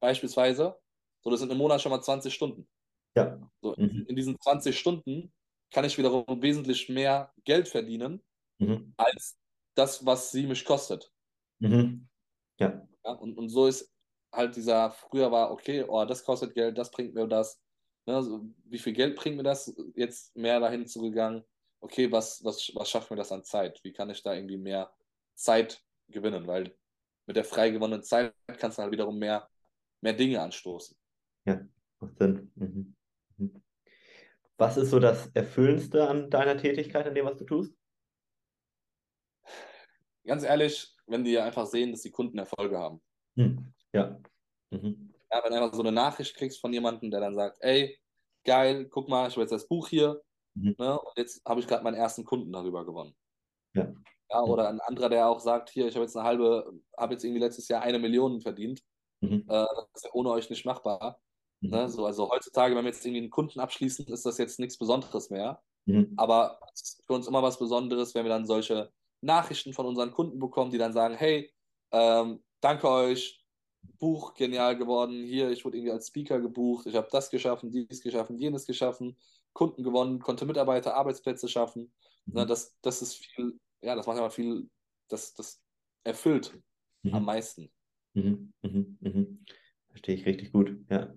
beispielsweise. 0.00 0.78
So, 1.22 1.30
das 1.30 1.40
sind 1.40 1.52
im 1.52 1.58
Monat 1.58 1.82
schon 1.82 1.90
mal 1.90 2.00
20 2.00 2.32
Stunden. 2.32 2.66
Ja. 3.16 3.38
So, 3.60 3.74
mhm. 3.76 4.06
in 4.08 4.16
diesen 4.16 4.40
20 4.40 4.78
Stunden 4.78 5.32
kann 5.70 5.84
ich 5.84 5.98
wiederum 5.98 6.42
wesentlich 6.42 6.88
mehr 6.88 7.32
Geld 7.44 7.68
verdienen, 7.68 8.22
mhm. 8.58 8.92
als 8.96 9.38
das, 9.74 10.04
was 10.04 10.30
sie 10.30 10.46
mich 10.46 10.64
kostet. 10.64 11.12
Mhm. 11.58 12.08
Ja. 12.58 12.86
ja 13.04 13.12
und, 13.12 13.36
und 13.38 13.48
so 13.48 13.66
ist 13.66 13.92
halt 14.32 14.56
dieser, 14.56 14.90
früher 14.90 15.30
war, 15.30 15.50
okay, 15.50 15.84
oh, 15.86 16.04
das 16.04 16.24
kostet 16.24 16.54
Geld, 16.54 16.78
das 16.78 16.90
bringt 16.90 17.14
mir 17.14 17.26
das. 17.26 17.60
Ne, 18.06 18.22
so, 18.22 18.46
wie 18.64 18.78
viel 18.78 18.92
Geld 18.92 19.16
bringt 19.16 19.36
mir 19.36 19.42
das? 19.42 19.74
Jetzt 19.94 20.34
mehr 20.36 20.60
dahin 20.60 20.86
zugegangen, 20.86 21.44
okay, 21.80 22.10
was, 22.10 22.44
was, 22.44 22.70
was 22.74 22.90
schafft 22.90 23.10
mir 23.10 23.16
das 23.16 23.32
an 23.32 23.44
Zeit? 23.44 23.80
Wie 23.82 23.92
kann 23.92 24.10
ich 24.10 24.22
da 24.22 24.34
irgendwie 24.34 24.58
mehr 24.58 24.92
Zeit 25.34 25.82
gewinnen? 26.08 26.46
Weil 26.46 26.76
mit 27.26 27.36
der 27.36 27.44
frei 27.44 27.70
gewonnenen 27.70 28.02
Zeit 28.02 28.34
kannst 28.58 28.78
du 28.78 28.82
halt 28.82 28.92
wiederum 28.92 29.18
mehr, 29.18 29.48
mehr 30.00 30.12
Dinge 30.12 30.40
anstoßen. 30.40 30.96
Ja, 31.44 31.60
macht 32.00 32.18
Sinn. 32.18 32.52
Mhm. 32.54 32.96
Was 34.60 34.76
ist 34.76 34.90
so 34.90 34.98
das 34.98 35.30
Erfüllendste 35.32 36.06
an 36.06 36.28
deiner 36.28 36.54
Tätigkeit, 36.54 37.06
an 37.06 37.14
dem, 37.14 37.24
was 37.24 37.38
du 37.38 37.46
tust? 37.46 37.74
Ganz 40.26 40.44
ehrlich, 40.44 40.94
wenn 41.06 41.24
die 41.24 41.38
einfach 41.38 41.64
sehen, 41.64 41.92
dass 41.92 42.02
die 42.02 42.10
Kunden 42.10 42.36
Erfolge 42.36 42.76
haben. 42.78 43.00
Hm. 43.36 43.72
Ja. 43.94 44.20
Mhm. 44.68 45.14
Ja, 45.32 45.42
wenn 45.42 45.52
du 45.52 45.62
einfach 45.62 45.74
so 45.74 45.80
eine 45.80 45.92
Nachricht 45.92 46.36
kriegst 46.36 46.60
von 46.60 46.74
jemandem, 46.74 47.10
der 47.10 47.20
dann 47.20 47.34
sagt, 47.34 47.56
ey, 47.60 47.98
geil, 48.44 48.86
guck 48.90 49.08
mal, 49.08 49.28
ich 49.28 49.32
habe 49.32 49.40
jetzt 49.40 49.52
das 49.52 49.66
Buch 49.66 49.88
hier 49.88 50.20
mhm. 50.52 50.74
ne, 50.78 51.00
und 51.00 51.16
jetzt 51.16 51.42
habe 51.48 51.60
ich 51.60 51.66
gerade 51.66 51.82
meinen 51.82 51.96
ersten 51.96 52.26
Kunden 52.26 52.52
darüber 52.52 52.84
gewonnen. 52.84 53.16
Ja. 53.74 53.90
ja. 54.28 54.42
Oder 54.42 54.68
ein 54.68 54.80
anderer, 54.80 55.08
der 55.08 55.26
auch 55.26 55.40
sagt, 55.40 55.70
hier, 55.70 55.88
ich 55.88 55.94
habe 55.94 56.04
jetzt 56.04 56.18
eine 56.18 56.26
halbe, 56.26 56.70
habe 56.98 57.14
jetzt 57.14 57.24
irgendwie 57.24 57.40
letztes 57.40 57.66
Jahr 57.68 57.80
eine 57.80 57.98
Million 57.98 58.42
verdient. 58.42 58.82
Mhm. 59.22 59.46
Äh, 59.48 59.66
das 59.74 59.86
ist 59.94 60.04
ja 60.04 60.10
ohne 60.12 60.28
euch 60.32 60.50
nicht 60.50 60.66
machbar. 60.66 61.18
Mhm. 61.60 61.70
Ne? 61.70 61.88
So, 61.88 62.06
also 62.06 62.30
heutzutage, 62.30 62.74
wenn 62.74 62.84
wir 62.84 62.90
jetzt 62.90 63.04
irgendwie 63.04 63.22
einen 63.22 63.30
Kunden 63.30 63.60
abschließen, 63.60 64.06
ist 64.06 64.26
das 64.26 64.38
jetzt 64.38 64.58
nichts 64.58 64.78
Besonderes 64.78 65.30
mehr. 65.30 65.62
Mhm. 65.86 66.12
Aber 66.16 66.60
es 66.74 66.82
ist 66.82 67.06
für 67.06 67.14
uns 67.14 67.26
immer 67.26 67.42
was 67.42 67.58
Besonderes, 67.58 68.14
wenn 68.14 68.24
wir 68.24 68.30
dann 68.30 68.46
solche 68.46 68.92
Nachrichten 69.20 69.72
von 69.72 69.86
unseren 69.86 70.12
Kunden 70.12 70.38
bekommen, 70.38 70.70
die 70.70 70.78
dann 70.78 70.92
sagen, 70.92 71.14
hey, 71.14 71.52
ähm, 71.92 72.42
danke 72.60 72.88
euch, 72.88 73.44
Buch 73.98 74.34
genial 74.34 74.76
geworden, 74.76 75.22
hier, 75.24 75.50
ich 75.50 75.64
wurde 75.64 75.78
irgendwie 75.78 75.92
als 75.92 76.08
Speaker 76.08 76.40
gebucht, 76.40 76.86
ich 76.86 76.94
habe 76.94 77.08
das 77.10 77.30
geschaffen, 77.30 77.70
dies 77.70 78.02
geschaffen, 78.02 78.38
jenes 78.38 78.66
geschaffen, 78.66 79.16
Kunden 79.52 79.82
gewonnen, 79.82 80.20
konnte 80.20 80.46
Mitarbeiter, 80.46 80.94
Arbeitsplätze 80.94 81.48
schaffen. 81.48 81.92
Mhm. 82.26 82.32
Na, 82.34 82.44
das, 82.44 82.76
das 82.82 83.02
ist 83.02 83.14
viel, 83.14 83.58
ja, 83.82 83.94
das 83.94 84.06
macht 84.06 84.18
aber 84.18 84.30
viel, 84.30 84.68
das, 85.08 85.34
das 85.34 85.60
erfüllt 86.04 86.58
mhm. 87.02 87.14
am 87.14 87.24
meisten. 87.24 87.70
Mhm. 88.14 88.52
mhm. 88.62 88.98
mhm. 89.00 89.44
Verstehe 89.88 90.14
ich 90.14 90.26
richtig 90.26 90.52
gut, 90.52 90.76
ja. 90.88 91.12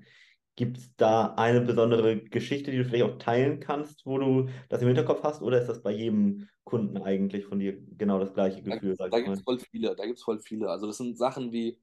Gibt 0.56 0.78
es 0.78 0.96
da 0.98 1.34
eine 1.36 1.62
besondere 1.62 2.18
Geschichte, 2.18 2.70
die 2.70 2.78
du 2.78 2.86
vielleicht 2.86 3.04
auch 3.04 3.18
teilen 3.18 3.60
kannst, 3.60 4.06
wo 4.06 4.20
du 4.20 4.50
das 4.70 4.82
im 4.82 4.88
Hinterkopf 4.88 5.24
hast, 5.24 5.42
oder 5.42 5.60
ist 5.60 5.68
das 5.68 5.82
bei 5.82 5.92
jedem 5.92 6.48
Kunden 6.64 6.98
eigentlich 6.98 7.46
von 7.46 7.60
dir 7.60 7.76
genau 7.98 8.20
das 8.20 8.34
gleiche 8.34 8.62
Gefühl? 8.62 8.96
Da, 8.96 9.10
da 9.10 9.20
gibt 9.20 9.36
es 9.36 9.42
voll 9.42 9.60
viele, 9.60 9.96
da 9.96 10.06
gibt 10.06 10.20
es 10.20 10.24
voll 10.24 10.40
viele. 10.40 10.70
Also 10.70 10.86
das 10.86 10.98
sind 10.98 11.18
Sachen 11.18 11.52
wie 11.52 11.80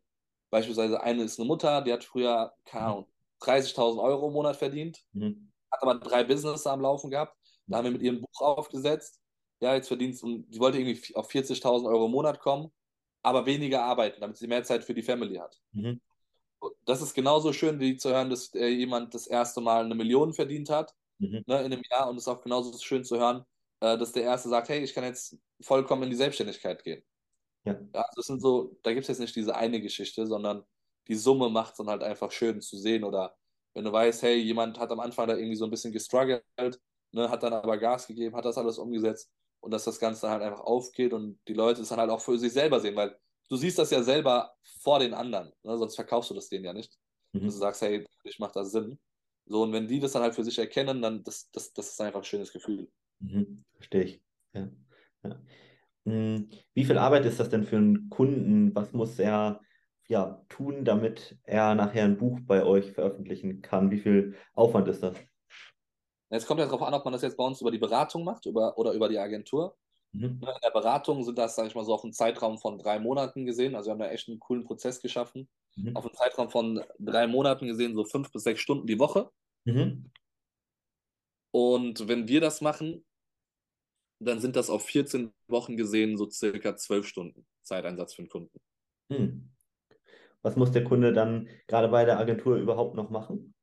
beispielsweise 0.51 1.03
eine 1.03 1.25
ist 1.25 1.39
eine 1.41 1.49
Mutter, 1.49 1.83
die 1.83 1.93
hat 1.93 2.05
früher, 2.05 2.53
keine 2.65 2.87
Ahnung, 2.87 3.07
30.000 3.41 4.01
Euro 4.01 4.29
im 4.29 4.35
Monat 4.35 4.57
verdient, 4.57 5.03
mhm. 5.13 5.51
hat 5.71 5.83
aber 5.83 5.97
drei 5.97 6.23
Business 6.23 6.67
am 6.67 6.81
Laufen 6.81 7.11
gehabt. 7.11 7.37
Da 7.67 7.79
haben 7.79 7.85
wir 7.85 7.93
mit 7.93 8.03
ihrem 8.03 8.21
Buch 8.21 8.41
aufgesetzt. 8.41 9.21
Ja, 9.61 9.75
jetzt 9.75 9.89
verdient 9.89 10.17
sie, 10.17 10.27
und 10.27 10.49
die 10.49 10.59
wollte 10.59 10.79
irgendwie 10.79 11.15
auf 11.15 11.29
40.000 11.31 11.87
Euro 11.87 12.07
im 12.07 12.13
Monat 12.13 12.41
kommen, 12.41 12.71
aber 13.23 13.47
weniger 13.47 13.83
arbeiten, 13.83 14.21
damit 14.21 14.37
sie 14.37 14.47
mehr 14.47 14.65
Zeit 14.65 14.85
für 14.85 14.95
die 14.95 15.03
Family 15.03 15.37
hat. 15.37 15.61
Mhm 15.73 16.01
das 16.91 17.03
ist 17.03 17.15
genauso 17.15 17.53
schön, 17.53 17.81
wie 17.81 17.97
zu 17.97 18.11
hören, 18.11 18.31
dass 18.31 18.55
äh, 18.55 18.67
jemand 18.69 19.15
das 19.15 19.27
erste 19.27 19.61
Mal 19.61 19.85
eine 19.85 19.95
Million 19.95 20.33
verdient 20.33 20.71
hat 20.71 20.95
mhm. 21.19 21.43
ne, 21.47 21.59
in 21.61 21.73
einem 21.73 21.83
Jahr. 21.91 22.09
Und 22.09 22.17
es 22.17 22.25
ist 22.25 22.29
auch 22.29 22.43
genauso 22.43 22.77
schön 22.79 23.05
zu 23.05 23.19
hören, 23.19 23.45
äh, 23.81 23.97
dass 23.97 24.13
der 24.13 24.25
Erste 24.25 24.49
sagt, 24.49 24.69
hey, 24.69 24.83
ich 24.83 24.95
kann 24.95 25.05
jetzt 25.05 25.39
vollkommen 25.61 26.05
in 26.05 26.11
die 26.11 26.17
Selbstständigkeit 26.17 26.83
gehen. 26.83 27.03
Ja. 27.65 27.73
ja 27.73 28.01
also 28.01 28.13
das 28.17 28.27
sind 28.27 28.41
so, 28.41 28.77
da 28.83 28.93
gibt 28.93 29.03
es 29.03 29.09
jetzt 29.09 29.21
nicht 29.21 29.37
diese 29.37 29.55
eine 29.55 29.81
Geschichte, 29.81 30.27
sondern 30.27 30.65
die 31.09 31.15
Summe 31.15 31.49
macht 31.49 31.73
es 31.73 31.79
dann 31.79 31.89
halt 31.89 32.03
einfach 32.03 32.31
schön 32.31 32.61
zu 32.61 32.77
sehen. 32.77 33.05
Oder 33.05 33.37
wenn 33.75 33.85
du 33.85 33.93
weißt, 33.93 34.23
hey, 34.23 34.37
jemand 34.37 34.79
hat 34.79 34.91
am 34.91 35.01
Anfang 35.01 35.29
da 35.29 35.37
irgendwie 35.37 35.57
so 35.57 35.65
ein 35.65 35.71
bisschen 35.71 35.93
gestruggelt, 35.93 36.45
ne, 37.13 37.31
hat 37.31 37.43
dann 37.43 37.53
aber 37.53 37.79
Gas 37.79 38.07
gegeben, 38.07 38.37
hat 38.37 38.45
das 38.45 38.59
alles 38.59 38.79
umgesetzt 38.79 39.31
und 39.61 39.73
dass 39.73 39.85
das 39.85 39.99
Ganze 39.99 40.31
halt 40.31 40.43
einfach 40.43 40.61
aufgeht 40.61 41.13
und 41.13 41.39
die 41.47 41.55
Leute 41.55 41.83
es 41.83 41.89
dann 41.89 42.01
halt 42.01 42.11
auch 42.11 42.21
für 42.21 42.39
sich 42.39 42.53
selber 42.53 42.81
sehen, 42.81 42.97
weil 42.97 43.19
du 43.51 43.57
siehst 43.57 43.79
das 43.79 43.91
ja 43.91 44.03
selber 44.03 44.55
vor 44.81 45.01
den 45.01 45.13
anderen, 45.13 45.53
ne? 45.63 45.77
sonst 45.77 45.97
verkaufst 45.97 46.31
du 46.31 46.35
das 46.35 46.49
denen 46.49 46.65
ja 46.65 46.73
nicht. 46.73 46.97
Mhm. 47.33 47.45
Dass 47.45 47.55
du 47.55 47.61
sagst, 47.61 47.83
hey, 47.83 48.07
ich 48.25 48.39
mache 48.39 48.53
da 48.55 48.65
Sinn. 48.65 48.99
So, 49.47 49.63
und 49.63 49.73
wenn 49.73 49.89
die 49.89 50.01
das 50.01 50.13
dann 50.13 50.23
halt 50.23 50.35
für 50.35 50.45
sich 50.45 50.59
erkennen, 50.59 51.03
dann 51.03 51.25
das, 51.25 51.51
das, 51.51 51.73
das 51.73 51.91
ist 51.91 52.01
einfach 52.01 52.21
ein 52.21 52.25
schönes 52.25 52.53
Gefühl. 52.53 52.89
Mhm. 53.19 53.65
Verstehe 53.75 54.05
ich. 54.05 54.23
Ja. 54.53 54.69
Ja. 55.25 55.41
Hm, 56.07 56.49
wie 56.75 56.85
viel 56.85 56.99
Arbeit 56.99 57.27
ist 57.27 57.41
das 57.41 57.51
denn 57.51 57.65
für 57.65 57.77
einen 57.77 58.09
Kunden? 58.09 58.75
Was 58.75 58.93
muss 58.93 59.19
er 59.19 59.61
ja, 60.09 60.45
tun, 60.49 60.85
damit 60.85 61.37
er 61.45 61.75
nachher 61.75 62.05
ein 62.05 62.19
Buch 62.19 62.39
bei 62.43 62.65
euch 62.65 62.93
veröffentlichen 62.93 63.61
kann? 63.61 63.91
Wie 63.91 64.01
viel 64.01 64.37
Aufwand 64.55 64.89
ist 64.89 65.03
das? 65.03 65.17
Es 66.31 66.47
kommt 66.47 66.61
ja 66.61 66.67
darauf 66.67 66.83
an, 66.83 66.95
ob 66.95 67.05
man 67.05 67.13
das 67.13 67.23
jetzt 67.23 67.37
bei 67.37 67.45
uns 67.45 67.61
über 67.61 67.73
die 67.73 67.79
Beratung 67.79 68.25
macht 68.25 68.47
über, 68.47 68.79
oder 68.79 68.93
über 68.93 69.09
die 69.09 69.19
Agentur. 69.19 69.77
Mhm. 70.13 70.41
In 70.41 70.61
der 70.63 70.71
Beratung 70.71 71.23
sind 71.25 71.39
das, 71.39 71.55
sage 71.55 71.69
ich 71.69 71.75
mal, 71.75 71.85
so 71.85 71.95
auf 71.95 72.03
einen 72.03 72.13
Zeitraum 72.13 72.59
von 72.59 72.79
drei 72.79 72.99
Monaten 72.99 73.47
gesehen. 73.47 73.75
Also 73.75 73.89
wir 73.89 73.93
haben 73.93 74.01
da 74.01 74.11
echt 74.11 74.29
einen 74.29 74.41
coolen 74.41 74.65
Prozess 74.65 75.01
geschaffen. 75.01 75.49
Mhm. 75.77 75.97
Auf 75.97 76.05
einen 76.05 76.15
Zeitraum 76.15 76.51
von 76.51 76.83
drei 76.99 77.27
Monaten 77.27 77.67
gesehen, 77.67 77.95
so 77.95 78.05
fünf 78.05 78.33
bis 78.33 78.43
sechs 78.43 78.61
Stunden 78.61 78.87
die 78.87 78.99
Woche. 78.99 79.31
Mhm. 79.65 80.11
Und 81.53 82.09
wenn 82.09 82.29
wir 82.29 82.41
das 82.41 82.61
machen, 82.61 83.05
dann 84.21 84.41
sind 84.41 84.57
das 84.57 84.71
auf 84.71 84.85
14 84.85 85.33
Wochen 85.49 85.77
gesehen 85.77 86.17
so 86.17 86.29
circa 86.29 86.77
zwölf 86.77 87.07
Stunden 87.07 87.47
Zeiteinsatz 87.63 88.15
für 88.15 88.23
den 88.23 88.29
Kunden. 88.29 88.61
Mhm. 89.09 89.51
Was 90.43 90.57
muss 90.57 90.73
der 90.73 90.85
Kunde 90.85 91.13
dann 91.13 91.49
gerade 91.67 91.89
bei 91.89 92.05
der 92.05 92.19
Agentur 92.19 92.57
überhaupt 92.57 92.95
noch 92.95 93.11
machen? 93.11 93.55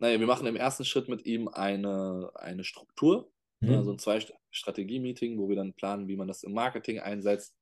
Naja, 0.00 0.20
wir 0.20 0.26
machen 0.26 0.46
im 0.46 0.56
ersten 0.56 0.84
Schritt 0.84 1.08
mit 1.08 1.24
ihm 1.26 1.48
eine, 1.48 2.30
eine 2.34 2.64
Struktur, 2.64 3.30
Mhm. 3.60 3.68
Ne, 3.70 3.84
so 3.84 3.92
ein 3.92 3.98
Zwei-Strategie-Meeting, 3.98 5.38
wo 5.38 5.48
wir 5.48 5.56
dann 5.56 5.74
planen, 5.74 6.08
wie 6.08 6.16
man 6.16 6.28
das 6.28 6.42
im 6.42 6.52
Marketing 6.52 7.00
einsetzt, 7.00 7.54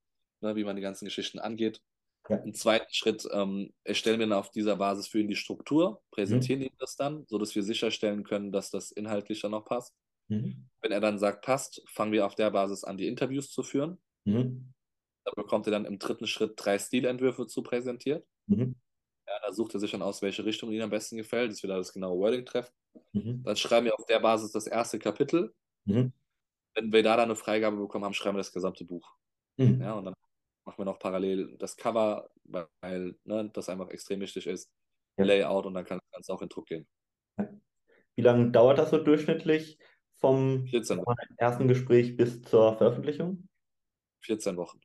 ne, 0.43 0.57
wie 0.57 0.65
man 0.65 0.77
die 0.77 0.83
ganzen 0.83 1.05
Geschichten 1.07 1.39
angeht. 1.39 1.81
Ja. 2.29 2.37
Im 2.39 2.55
zweiten 2.55 2.93
Schritt 2.93 3.27
ähm, 3.33 3.73
erstellen 3.85 4.19
wir 4.19 4.27
dann 4.27 4.39
auf 4.39 4.51
dieser 4.51 4.77
Basis 4.77 5.07
für 5.09 5.21
ihn 5.21 5.29
die 5.29 5.37
Struktur, 5.37 6.03
präsentieren 6.11 6.61
Mhm. 6.61 6.67
ihm 6.67 6.77
das 6.79 6.97
dann, 6.97 7.25
sodass 7.29 7.55
wir 7.55 7.63
sicherstellen 7.63 8.25
können, 8.25 8.51
dass 8.53 8.71
das 8.71 8.91
inhaltlich 8.91 9.41
dann 9.41 9.53
noch 9.53 9.65
passt. 9.65 9.95
Mhm. 10.29 10.69
Wenn 10.83 10.91
er 10.93 11.01
dann 11.01 11.19
sagt, 11.21 11.45
passt, 11.45 11.83
fangen 11.89 12.13
wir 12.13 12.27
auf 12.27 12.35
der 12.35 12.51
Basis 12.51 12.83
an, 12.83 12.97
die 12.99 13.07
Interviews 13.07 13.51
zu 13.51 13.63
führen. 13.63 13.99
Mhm. 14.25 14.73
Da 15.25 15.33
bekommt 15.37 15.67
er 15.67 15.71
dann 15.73 15.85
im 15.85 15.99
dritten 15.99 16.27
Schritt 16.27 16.55
drei 16.57 16.79
Stilentwürfe 16.79 17.47
zu 17.47 17.63
präsentiert. 17.63 18.27
Mhm. 18.49 18.75
Ja, 19.29 19.35
da 19.45 19.53
sucht 19.53 19.75
er 19.75 19.81
sich 19.81 19.91
dann 19.93 20.03
aus, 20.03 20.21
welche 20.23 20.45
Richtung 20.45 20.71
ihm 20.73 20.83
am 20.83 20.91
besten 20.91 21.17
gefällt, 21.17 21.51
dass 21.53 21.63
wir 21.63 21.69
da 21.69 21.77
das 21.79 21.93
genaue 21.93 22.19
Wording 22.19 22.45
treffen. 22.45 22.73
Mhm. 23.13 23.43
Dann 23.45 23.57
schreiben 23.57 23.87
wir 23.87 23.95
auf 23.95 24.07
der 24.07 24.21
Basis 24.21 24.53
das 24.53 24.67
erste 24.67 24.99
Kapitel. 24.99 25.55
Mhm. 25.87 26.13
Wenn 26.75 26.93
wir 26.93 27.03
da 27.03 27.17
dann 27.17 27.27
eine 27.27 27.37
Freigabe 27.37 27.77
bekommen 27.77 28.05
haben, 28.05 28.15
schreiben 28.15 28.37
wir 28.37 28.41
das 28.41 28.53
gesamte 28.53 28.85
Buch. 28.85 29.17
Mhm. 29.57 29.81
Ja, 29.81 29.95
und 29.95 30.05
dann 30.05 30.15
machen 30.67 30.79
wir 30.79 30.85
noch 30.85 30.99
parallel 30.99 31.57
das 31.59 31.77
Cover, 31.77 32.29
weil 32.45 33.17
ne, 33.25 33.51
das 33.53 33.69
einfach 33.69 33.89
extrem 33.89 34.21
wichtig 34.21 34.47
ist. 34.47 34.71
Ja. 35.17 35.25
Layout 35.25 35.65
und 35.65 35.75
dann 35.75 35.85
kann 35.85 35.99
das 35.99 36.11
Ganze 36.13 36.35
auch 36.35 36.43
in 36.43 36.49
Druck 36.49 36.67
gehen. 36.67 36.87
Wie 38.17 38.23
lange 38.23 38.51
dauert 38.51 38.79
das 38.79 38.91
so 38.91 38.99
durchschnittlich 38.99 39.79
vom 40.21 40.67
14 40.67 41.03
ersten 41.37 41.69
Gespräch 41.69 42.17
bis 42.17 42.43
zur 42.43 42.77
Veröffentlichung? 42.77 43.49
14 44.25 44.57
Wochen. 44.57 44.81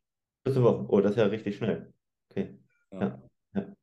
14 0.45 0.63
Wochen. 0.63 0.85
Oh, 0.87 1.01
das 1.01 1.11
ist 1.11 1.17
ja 1.17 1.25
richtig 1.25 1.57
schnell. 1.57 1.93
Okay. 2.29 2.59
Ja. 2.91 2.99
ja. 2.99 3.21
ja. 3.55 3.75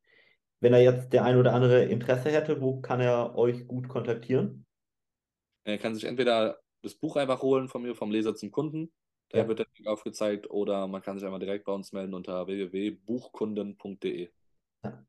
Wenn 0.61 0.73
er 0.73 0.83
jetzt 0.83 1.13
der 1.13 1.25
ein 1.25 1.37
oder 1.37 1.55
andere 1.55 1.85
Interesse 1.85 2.31
hätte, 2.31 2.61
wo 2.61 2.81
kann 2.81 3.01
er 3.01 3.37
euch 3.37 3.67
gut 3.67 3.89
kontaktieren? 3.89 4.67
Er 5.65 5.79
kann 5.79 5.95
sich 5.95 6.05
entweder 6.05 6.61
das 6.83 6.95
Buch 6.95 7.17
einfach 7.17 7.43
holen 7.43 7.69
von 7.69 7.83
mir, 7.83 7.95
vom 7.95 8.11
Leser 8.11 8.35
zum 8.35 8.51
Kunden. 8.51 8.93
Da 9.31 9.39
ja. 9.39 9.49
wird 9.49 9.59
der 9.59 9.67
Link 9.77 9.87
aufgezeigt 9.87 10.51
oder 10.51 10.89
man 10.89 11.03
kann 11.03 11.19
sich 11.19 11.27
einfach 11.27 11.39
direkt 11.39 11.65
bei 11.65 11.73
uns 11.73 11.93
melden 11.93 12.15
unter 12.15 12.47
www.buchkunden.de. 12.47 14.31
Ja. 14.85 15.07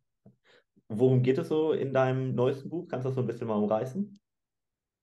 Worum 0.89 1.21
geht 1.21 1.38
es 1.38 1.47
so 1.47 1.71
in 1.71 1.93
deinem 1.93 2.36
neuesten 2.36 2.69
Buch? 2.69 2.88
Kannst 2.88 3.05
du 3.05 3.10
das 3.10 3.15
so 3.15 3.21
ein 3.21 3.27
bisschen 3.27 3.47
mal 3.47 3.55
umreißen? 3.55 4.19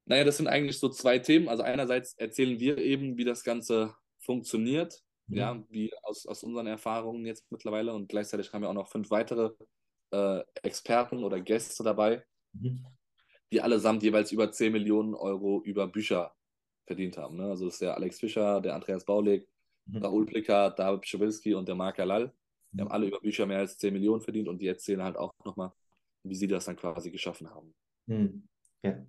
Naja, 0.07 0.25
das 0.25 0.37
sind 0.37 0.49
eigentlich 0.49 0.79
so 0.79 0.89
zwei 0.89 1.19
Themen. 1.19 1.49
Also 1.49 1.63
einerseits 1.63 2.15
erzählen 2.15 2.61
wir 2.61 2.79
eben, 2.79 3.17
wie 3.17 3.25
das 3.25 3.43
Ganze 3.43 3.95
funktioniert, 4.19 5.03
mhm. 5.29 5.37
ja, 5.37 5.65
wie 5.69 5.93
aus, 6.03 6.27
aus 6.27 6.43
unseren 6.43 6.67
Erfahrungen 6.67 7.25
jetzt 7.25 7.51
mittlerweile 7.51 7.95
und 7.95 8.09
gleichzeitig 8.09 8.53
haben 8.53 8.63
wir 8.63 8.69
auch 8.69 8.75
noch 8.75 8.89
fünf 8.89 9.11
weitere 9.11 9.51
äh, 10.13 10.43
Experten 10.63 11.25
oder 11.25 11.41
Gäste 11.41 11.83
dabei, 11.83 12.25
mhm. 12.53 12.85
die 13.53 13.61
allesamt 13.61 14.03
jeweils 14.03 14.31
über 14.33 14.51
10 14.51 14.73
Millionen 14.73 15.15
Euro 15.15 15.63
über 15.65 15.87
Bücher 15.87 16.36
verdient 16.87 17.19
haben. 17.19 17.37
Ne? 17.37 17.45
Also 17.45 17.67
das 17.67 17.75
ist 17.75 17.83
der 17.83 17.95
Alex 17.95 18.21
Fischer, 18.21 18.61
der 18.61 18.75
Andreas 18.75 19.05
Baulig, 19.05 19.49
mhm. 19.87 19.99
Raoul 19.99 20.27
Plicker, 20.27 20.71
David 20.71 21.03
Pschewilski 21.03 21.55
und 21.55 21.69
der 21.69 21.75
Mark 21.75 21.99
Alal. 21.99 22.33
Die 22.73 22.81
haben 22.81 22.89
mhm. 22.89 22.93
alle 22.93 23.07
über 23.07 23.21
Bücher 23.21 23.47
mehr 23.47 23.59
als 23.59 23.79
10 23.79 23.93
Millionen 23.93 24.21
verdient 24.21 24.49
und 24.49 24.61
die 24.61 24.69
erzählen 24.69 25.03
halt 25.03 25.17
auch 25.17 25.33
nochmal, 25.45 25.73
wie 26.23 26.35
sie 26.35 26.49
das 26.49 26.65
dann 26.65 26.77
quasi 26.77 27.11
geschaffen 27.11 27.51
haben. 27.51 27.75
Mhm. 28.07 28.49
Ja. 28.83 29.05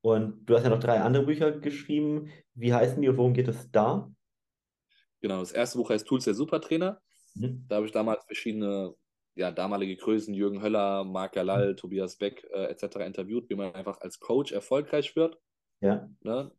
Und 0.00 0.44
du 0.46 0.56
hast 0.56 0.64
ja 0.64 0.70
noch 0.70 0.80
drei 0.80 1.00
andere 1.00 1.24
Bücher 1.24 1.52
geschrieben. 1.52 2.30
Wie 2.54 2.74
heißen 2.74 3.00
die 3.00 3.08
und 3.08 3.16
worum 3.16 3.34
geht 3.34 3.48
es 3.48 3.70
da? 3.70 4.12
Genau, 5.20 5.38
das 5.38 5.52
erste 5.52 5.78
Buch 5.78 5.90
heißt 5.90 6.06
Tools 6.06 6.24
der 6.24 6.34
Supertrainer. 6.34 7.00
Mhm. 7.34 7.64
Da 7.68 7.76
habe 7.76 7.86
ich 7.86 7.92
damals 7.92 8.24
verschiedene 8.24 8.94
ja, 9.34 9.50
damalige 9.50 9.96
Größen, 9.96 10.34
Jürgen 10.34 10.62
Höller, 10.62 11.04
Marc 11.04 11.32
Galal, 11.32 11.72
mhm. 11.72 11.76
Tobias 11.76 12.16
Beck 12.16 12.44
äh, 12.52 12.64
etc. 12.66 12.96
interviewt, 12.96 13.48
wie 13.48 13.54
man 13.54 13.72
einfach 13.74 14.00
als 14.00 14.18
Coach 14.18 14.52
erfolgreich 14.52 15.16
wird. 15.16 15.38
Ja. 15.80 16.08
Ne? 16.20 16.50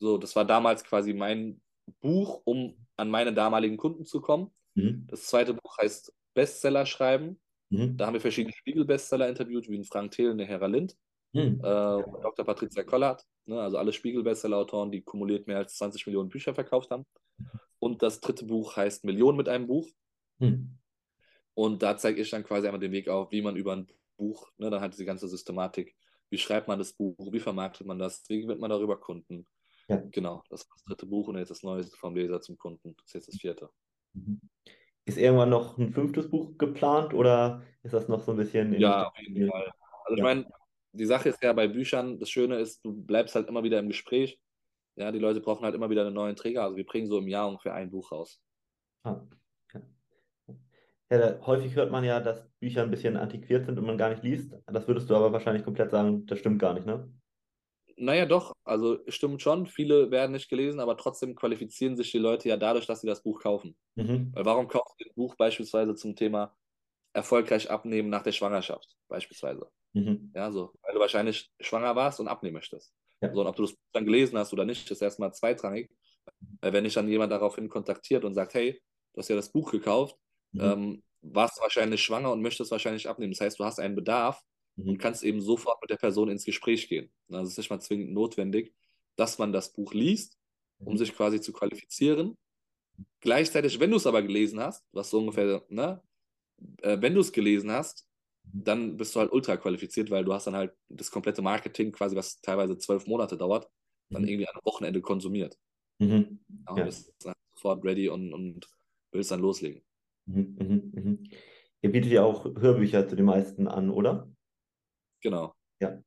So, 0.00 0.18
das 0.18 0.34
war 0.34 0.44
damals 0.44 0.82
quasi 0.82 1.12
mein 1.12 1.60
Buch, 2.00 2.42
um 2.44 2.74
an 2.96 3.10
meine 3.10 3.32
damaligen 3.32 3.76
Kunden 3.76 4.04
zu 4.04 4.20
kommen. 4.20 4.50
Mhm. 4.74 5.06
Das 5.08 5.24
zweite 5.24 5.54
Buch 5.54 5.78
heißt 5.78 6.12
Bestseller 6.34 6.86
schreiben. 6.86 7.40
Mhm. 7.68 7.96
Da 7.96 8.06
haben 8.06 8.14
wir 8.14 8.20
verschiedene 8.20 8.54
Spiegel-Bestseller 8.54 9.28
interviewt, 9.28 9.68
wie 9.68 9.84
Frank 9.84 10.12
Thelen, 10.12 10.38
der 10.38 10.46
Herr 10.46 10.66
Lind 10.68 10.96
mhm. 11.32 11.60
äh, 11.60 12.02
Dr. 12.22 12.44
Patricia 12.44 12.82
Kollert. 12.82 13.24
Ne? 13.46 13.60
Also 13.60 13.78
alle 13.78 13.92
Spiegel-Bestseller-Autoren, 13.92 14.90
die 14.90 15.02
kumuliert 15.02 15.46
mehr 15.46 15.58
als 15.58 15.76
20 15.76 16.06
Millionen 16.06 16.28
Bücher 16.28 16.54
verkauft 16.54 16.90
haben. 16.90 17.04
Und 17.78 18.02
das 18.02 18.20
dritte 18.20 18.44
Buch 18.44 18.76
heißt 18.76 19.04
Millionen 19.04 19.36
mit 19.36 19.48
einem 19.48 19.66
Buch. 19.66 19.88
Mhm. 20.38 20.78
Und 21.54 21.82
da 21.82 21.96
zeige 21.96 22.20
ich 22.20 22.30
dann 22.30 22.44
quasi 22.44 22.66
einmal 22.66 22.80
den 22.80 22.92
Weg 22.92 23.08
auf, 23.08 23.30
wie 23.32 23.42
man 23.42 23.56
über 23.56 23.74
ein 23.74 23.86
Buch, 24.16 24.50
ne, 24.58 24.70
dann 24.70 24.80
hat 24.80 24.92
diese 24.92 25.04
ganze 25.04 25.28
Systematik, 25.28 25.96
wie 26.28 26.38
schreibt 26.38 26.68
man 26.68 26.78
das 26.78 26.92
Buch, 26.92 27.16
wie 27.32 27.40
vermarktet 27.40 27.86
man 27.86 27.98
das, 27.98 28.22
wie 28.28 28.42
gewinnt 28.42 28.60
man 28.60 28.70
darüber 28.70 28.98
Kunden. 29.00 29.46
Ja. 29.90 30.02
Genau, 30.12 30.44
das 30.48 30.68
war 30.68 30.76
das 30.76 30.84
dritte 30.84 31.06
Buch 31.06 31.26
und 31.26 31.36
jetzt 31.36 31.50
das 31.50 31.64
neue 31.64 31.82
vom 31.82 32.14
Leser 32.14 32.40
zum 32.40 32.56
Kunden. 32.56 32.94
Das 32.96 33.06
ist 33.06 33.14
jetzt 33.14 33.28
das 33.28 33.36
vierte. 33.40 33.70
Mhm. 34.12 34.40
Ist 35.04 35.18
irgendwann 35.18 35.50
noch 35.50 35.78
ein 35.78 35.92
fünftes 35.92 36.30
Buch 36.30 36.56
geplant 36.58 37.12
oder 37.12 37.62
ist 37.82 37.92
das 37.92 38.06
noch 38.06 38.20
so 38.20 38.30
ein 38.30 38.36
bisschen 38.36 38.72
in 38.72 38.80
Ja, 38.80 39.08
auf 39.08 39.18
jeden 39.18 39.50
Fall. 39.50 39.72
Also 40.04 40.10
ja. 40.10 40.16
ich 40.16 40.22
meine, 40.22 40.46
die 40.92 41.06
Sache 41.06 41.30
ist 41.30 41.42
ja 41.42 41.52
bei 41.52 41.66
Büchern, 41.66 42.20
das 42.20 42.30
Schöne 42.30 42.58
ist, 42.58 42.84
du 42.84 42.92
bleibst 42.92 43.34
halt 43.34 43.48
immer 43.48 43.64
wieder 43.64 43.80
im 43.80 43.88
Gespräch. 43.88 44.38
Ja, 44.94 45.10
die 45.10 45.18
Leute 45.18 45.40
brauchen 45.40 45.64
halt 45.64 45.74
immer 45.74 45.90
wieder 45.90 46.06
einen 46.06 46.14
neuen 46.14 46.36
Träger. 46.36 46.62
Also 46.62 46.76
wir 46.76 46.86
bringen 46.86 47.08
so 47.08 47.18
im 47.18 47.26
Jahr 47.26 47.48
ungefähr 47.48 47.74
ein 47.74 47.90
Buch 47.90 48.12
raus. 48.12 48.40
Ah, 49.02 49.20
ja. 49.74 49.80
Ja, 51.10 51.46
häufig 51.46 51.74
hört 51.74 51.90
man 51.90 52.04
ja, 52.04 52.20
dass 52.20 52.48
Bücher 52.60 52.84
ein 52.84 52.90
bisschen 52.90 53.16
antiquiert 53.16 53.66
sind 53.66 53.76
und 53.76 53.86
man 53.86 53.98
gar 53.98 54.10
nicht 54.10 54.22
liest. 54.22 54.54
Das 54.66 54.86
würdest 54.86 55.10
du 55.10 55.16
aber 55.16 55.32
wahrscheinlich 55.32 55.64
komplett 55.64 55.90
sagen, 55.90 56.26
das 56.26 56.38
stimmt 56.38 56.60
gar 56.60 56.74
nicht, 56.74 56.86
ne? 56.86 57.10
Naja, 58.00 58.24
doch, 58.24 58.54
also 58.64 58.98
stimmt 59.08 59.42
schon. 59.42 59.66
Viele 59.66 60.10
werden 60.10 60.32
nicht 60.32 60.48
gelesen, 60.48 60.80
aber 60.80 60.96
trotzdem 60.96 61.34
qualifizieren 61.34 61.96
sich 61.96 62.10
die 62.10 62.18
Leute 62.18 62.48
ja 62.48 62.56
dadurch, 62.56 62.86
dass 62.86 63.02
sie 63.02 63.06
das 63.06 63.22
Buch 63.22 63.40
kaufen. 63.42 63.76
Mhm. 63.94 64.30
Weil 64.34 64.46
warum 64.46 64.68
kaufen 64.68 64.94
sie 64.98 65.04
ein 65.04 65.14
Buch 65.14 65.34
beispielsweise 65.36 65.94
zum 65.94 66.16
Thema 66.16 66.56
erfolgreich 67.12 67.70
abnehmen 67.70 68.08
nach 68.08 68.22
der 68.22 68.32
Schwangerschaft, 68.32 68.96
beispielsweise? 69.08 69.70
Mhm. 69.92 70.32
Ja, 70.34 70.50
so, 70.50 70.72
weil 70.82 70.94
du 70.94 71.00
wahrscheinlich 71.00 71.50
schwanger 71.60 71.94
warst 71.94 72.20
und 72.20 72.28
abnehmen 72.28 72.54
möchtest. 72.54 72.94
Ja. 73.20 73.34
So, 73.34 73.42
und 73.42 73.46
ob 73.46 73.56
du 73.56 73.62
das 73.62 73.72
Buch 73.72 73.90
dann 73.92 74.06
gelesen 74.06 74.38
hast 74.38 74.52
oder 74.54 74.64
nicht, 74.64 74.90
ist 74.90 75.02
erstmal 75.02 75.34
zweitrangig. 75.34 75.90
Weil 76.62 76.72
wenn 76.72 76.84
dich 76.84 76.94
dann 76.94 77.08
jemand 77.08 77.32
daraufhin 77.32 77.68
kontaktiert 77.68 78.24
und 78.24 78.32
sagt, 78.32 78.54
hey, 78.54 78.80
du 79.12 79.18
hast 79.18 79.28
ja 79.28 79.36
das 79.36 79.52
Buch 79.52 79.70
gekauft, 79.72 80.16
mhm. 80.52 80.60
ähm, 80.60 81.02
warst 81.20 81.60
wahrscheinlich 81.60 82.02
schwanger 82.02 82.32
und 82.32 82.40
möchtest 82.40 82.70
wahrscheinlich 82.70 83.08
abnehmen. 83.10 83.32
Das 83.32 83.42
heißt, 83.42 83.58
du 83.58 83.64
hast 83.64 83.78
einen 83.78 83.94
Bedarf. 83.94 84.40
Und 84.86 84.98
kannst 84.98 85.22
eben 85.22 85.40
sofort 85.40 85.80
mit 85.80 85.90
der 85.90 85.96
Person 85.96 86.28
ins 86.28 86.44
Gespräch 86.44 86.88
gehen. 86.88 87.10
Also 87.28 87.44
es 87.44 87.50
ist 87.50 87.58
nicht 87.58 87.70
mal 87.70 87.80
zwingend 87.80 88.12
notwendig, 88.12 88.74
dass 89.16 89.38
man 89.38 89.52
das 89.52 89.72
Buch 89.72 89.92
liest, 89.92 90.38
um 90.78 90.94
mhm. 90.94 90.98
sich 90.98 91.14
quasi 91.14 91.40
zu 91.40 91.52
qualifizieren. 91.52 92.36
Gleichzeitig, 93.20 93.80
wenn 93.80 93.90
du 93.90 93.96
es 93.96 94.06
aber 94.06 94.22
gelesen 94.22 94.60
hast, 94.60 94.84
was 94.92 95.10
so 95.10 95.18
ungefähr, 95.18 95.64
ne, 95.68 96.02
äh, 96.82 96.98
wenn 97.00 97.14
du 97.14 97.20
es 97.20 97.32
gelesen 97.32 97.70
hast, 97.70 98.06
mhm. 98.44 98.64
dann 98.64 98.96
bist 98.96 99.14
du 99.14 99.20
halt 99.20 99.32
ultra 99.32 99.56
qualifiziert, 99.56 100.10
weil 100.10 100.24
du 100.24 100.32
hast 100.32 100.46
dann 100.46 100.56
halt 100.56 100.72
das 100.88 101.10
komplette 101.10 101.42
Marketing 101.42 101.92
quasi, 101.92 102.16
was 102.16 102.40
teilweise 102.40 102.78
zwölf 102.78 103.06
Monate 103.06 103.36
dauert, 103.36 103.68
dann 104.10 104.22
mhm. 104.22 104.28
irgendwie 104.28 104.48
einem 104.48 104.60
Wochenende 104.64 105.00
konsumiert. 105.00 105.58
Mhm. 105.98 106.40
Ja, 106.68 106.76
ja. 106.78 106.84
bist 106.84 107.12
dann 107.24 107.34
sofort 107.54 107.84
ready 107.84 108.08
und, 108.08 108.32
und 108.32 108.66
willst 109.12 109.30
dann 109.30 109.40
loslegen. 109.40 109.82
Mhm, 110.26 110.56
mhm, 110.58 110.92
mhm. 110.94 111.30
Ihr 111.82 111.92
bietet 111.92 112.12
ja 112.12 112.22
auch 112.22 112.44
Hörbücher 112.44 113.08
zu 113.08 113.16
den 113.16 113.24
meisten 113.24 113.66
an, 113.66 113.90
oder? 113.90 114.30
Genau. 115.22 115.54
Ja. 115.80 116.02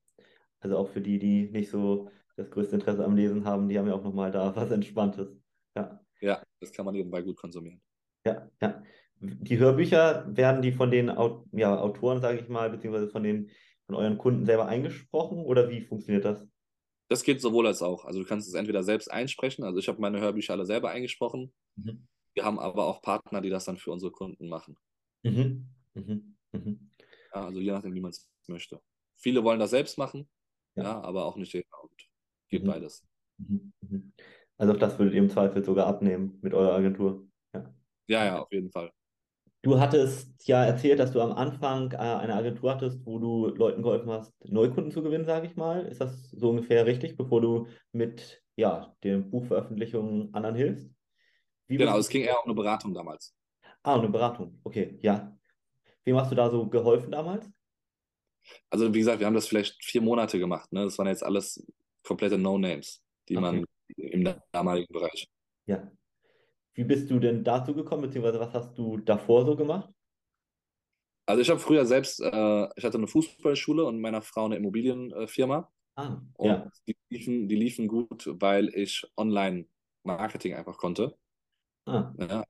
Also 0.60 0.78
auch 0.78 0.90
für 0.90 1.02
die, 1.02 1.20
die 1.20 1.50
nicht 1.50 1.70
so 1.70 2.10
das 2.36 2.50
größte 2.50 2.76
Interesse 2.76 3.04
am 3.04 3.16
Lesen 3.16 3.46
haben, 3.46 3.70
die 3.70 3.78
haben 3.78 3.88
ja 3.88 3.94
auch 3.94 4.04
nochmal 4.04 4.32
da 4.32 4.56
was 4.56 4.72
Entspanntes. 4.72 5.38
Ja. 5.76 6.00
Ja, 6.22 6.42
das 6.60 6.72
kann 6.72 6.86
man 6.86 6.94
nebenbei 6.94 7.22
gut 7.22 7.36
konsumieren. 7.36 7.82
Ja, 8.26 8.50
ja. 8.62 8.82
Die 9.20 9.58
Hörbücher, 9.58 10.26
werden 10.36 10.62
die 10.62 10.72
von 10.72 10.90
den 10.92 11.08
ja, 11.52 11.80
Autoren, 11.80 12.22
sage 12.22 12.40
ich 12.40 12.50
mal, 12.50 12.70
beziehungsweise 12.70 13.10
von 13.10 13.24
den 13.24 13.52
von 13.86 13.96
euren 13.96 14.18
Kunden 14.18 14.46
selber 14.46 14.68
eingesprochen 14.68 15.40
oder 15.40 15.70
wie 15.70 15.82
funktioniert 15.82 16.26
das? 16.26 16.48
Das 17.10 17.24
geht 17.24 17.42
sowohl 17.42 17.68
als 17.68 17.82
auch. 17.82 18.06
Also 18.06 18.22
du 18.22 18.26
kannst 18.26 18.48
es 18.48 18.54
entweder 18.54 18.84
selbst 18.84 19.12
einsprechen, 19.12 19.64
also 19.64 19.78
ich 19.80 19.88
habe 19.88 20.02
meine 20.02 20.20
Hörbücher 20.20 20.54
alle 20.54 20.66
selber 20.66 20.90
eingesprochen. 20.90 21.54
Mhm. 21.76 22.08
Wir 22.34 22.46
haben 22.46 22.60
aber 22.60 22.88
auch 22.88 23.02
Partner, 23.02 23.42
die 23.42 23.50
das 23.50 23.66
dann 23.66 23.78
für 23.78 23.92
unsere 23.92 24.12
Kunden 24.12 24.48
machen. 24.48 24.78
Mhm. 25.24 25.68
Mhm. 25.94 26.38
Mhm. 26.54 26.92
Ja, 27.34 27.46
also 27.46 27.60
je 27.60 27.72
nachdem, 27.72 27.94
wie 27.94 28.02
man 28.02 28.12
es 28.12 28.30
möchte. 28.48 28.80
Viele 29.24 29.44
wollen 29.46 29.60
das 29.60 29.70
selbst 29.70 29.98
machen, 29.98 30.28
ja, 30.76 30.84
ja 30.84 31.02
aber 31.02 31.26
auch 31.26 31.38
nicht 31.38 31.54
jeder. 31.54 31.66
Und 31.82 31.92
geht 32.50 32.64
mhm. 32.64 32.68
beides. 32.68 33.08
Mhm. 33.38 33.72
Mhm. 33.82 34.14
Also 34.58 34.74
auch 34.74 34.78
das 34.78 35.00
würdet 35.00 35.14
ihr 35.14 35.22
im 35.22 35.30
Zweifel 35.30 35.64
sogar 35.64 35.88
abnehmen 35.88 36.40
mit 36.42 36.54
eurer 36.54 36.74
Agentur. 36.74 37.26
Ja, 37.54 37.74
ja, 38.08 38.26
ja 38.26 38.42
auf 38.42 38.52
jeden 38.52 38.70
Fall. 38.70 38.92
Du 39.62 39.80
hattest 39.80 40.46
ja 40.46 40.66
erzählt, 40.66 41.00
dass 41.00 41.14
du 41.14 41.22
am 41.22 41.32
Anfang 41.32 41.94
äh, 41.94 41.96
eine 41.96 42.36
Agentur 42.36 42.72
hattest, 42.72 43.06
wo 43.06 43.18
du 43.18 43.48
Leuten 43.48 43.82
geholfen 43.82 44.12
hast, 44.12 44.34
Neukunden 44.44 44.92
zu 44.92 45.02
gewinnen, 45.02 45.24
sage 45.24 45.48
ich 45.48 45.56
mal. 45.56 45.86
Ist 45.86 46.02
das 46.02 46.30
so 46.32 46.50
ungefähr 46.50 46.86
richtig, 46.86 47.16
bevor 47.16 47.40
du 47.40 47.68
mit 47.94 48.44
ja, 48.58 48.94
den 49.06 49.32
Buchveröffentlichungen 49.32 50.34
anderen 50.34 50.58
hilfst? 50.58 50.92
Wie 51.68 51.78
genau, 51.78 51.98
es 51.98 52.10
ging 52.10 52.24
eher 52.24 52.38
um 52.40 52.50
eine 52.50 52.56
Beratung 52.56 52.94
damals. 52.94 53.34
Ah, 53.84 53.98
eine 53.98 54.10
Beratung, 54.10 54.60
okay, 54.66 55.00
ja. 55.02 55.34
Wem 56.04 56.18
hast 56.18 56.30
du 56.30 56.36
da 56.36 56.50
so 56.50 56.68
geholfen 56.68 57.12
damals? 57.12 57.50
Also, 58.70 58.94
wie 58.94 59.00
gesagt, 59.00 59.20
wir 59.20 59.28
haben 59.28 59.34
das 59.34 59.48
vielleicht 59.48 59.84
vier 59.84 60.02
Monate 60.02 60.40
gemacht. 60.40 60.72
Ne? 60.72 60.84
Das 60.84 60.98
waren 60.98 61.08
jetzt 61.08 61.24
alles 61.24 61.66
komplette 62.04 62.38
No-Names, 62.38 63.02
die 63.30 63.38
okay. 63.38 63.42
man 63.42 63.66
im 63.98 64.34
damaligen 64.52 64.92
Bereich. 64.92 65.28
Ja. 65.66 65.92
Wie 66.76 66.84
bist 66.84 67.10
du 67.10 67.20
denn 67.20 67.44
dazu 67.44 67.74
gekommen, 67.74 68.04
beziehungsweise 68.04 68.40
was 68.40 68.54
hast 68.54 68.78
du 68.78 68.98
davor 68.98 69.46
so 69.46 69.56
gemacht? 69.56 69.90
Also 71.26 71.42
ich 71.42 71.50
habe 71.50 71.60
früher 71.60 71.86
selbst, 71.86 72.20
äh, 72.20 72.68
ich 72.76 72.84
hatte 72.84 72.98
eine 72.98 73.08
Fußballschule 73.08 73.86
und 73.86 74.02
meiner 74.02 74.22
Frau 74.22 74.46
eine 74.46 74.58
Immobilienfirma. 74.58 75.72
Ah, 75.96 76.20
und 76.34 76.48
ja. 76.48 76.70
die, 76.88 76.98
liefen, 77.10 77.48
die 77.48 77.56
liefen 77.56 77.88
gut, 77.88 78.28
weil 78.28 78.70
ich 78.76 79.06
Online-Marketing 79.16 80.56
einfach 80.56 80.78
konnte. 80.78 81.16
Ah. 81.86 82.12
Ja, 82.18 82.44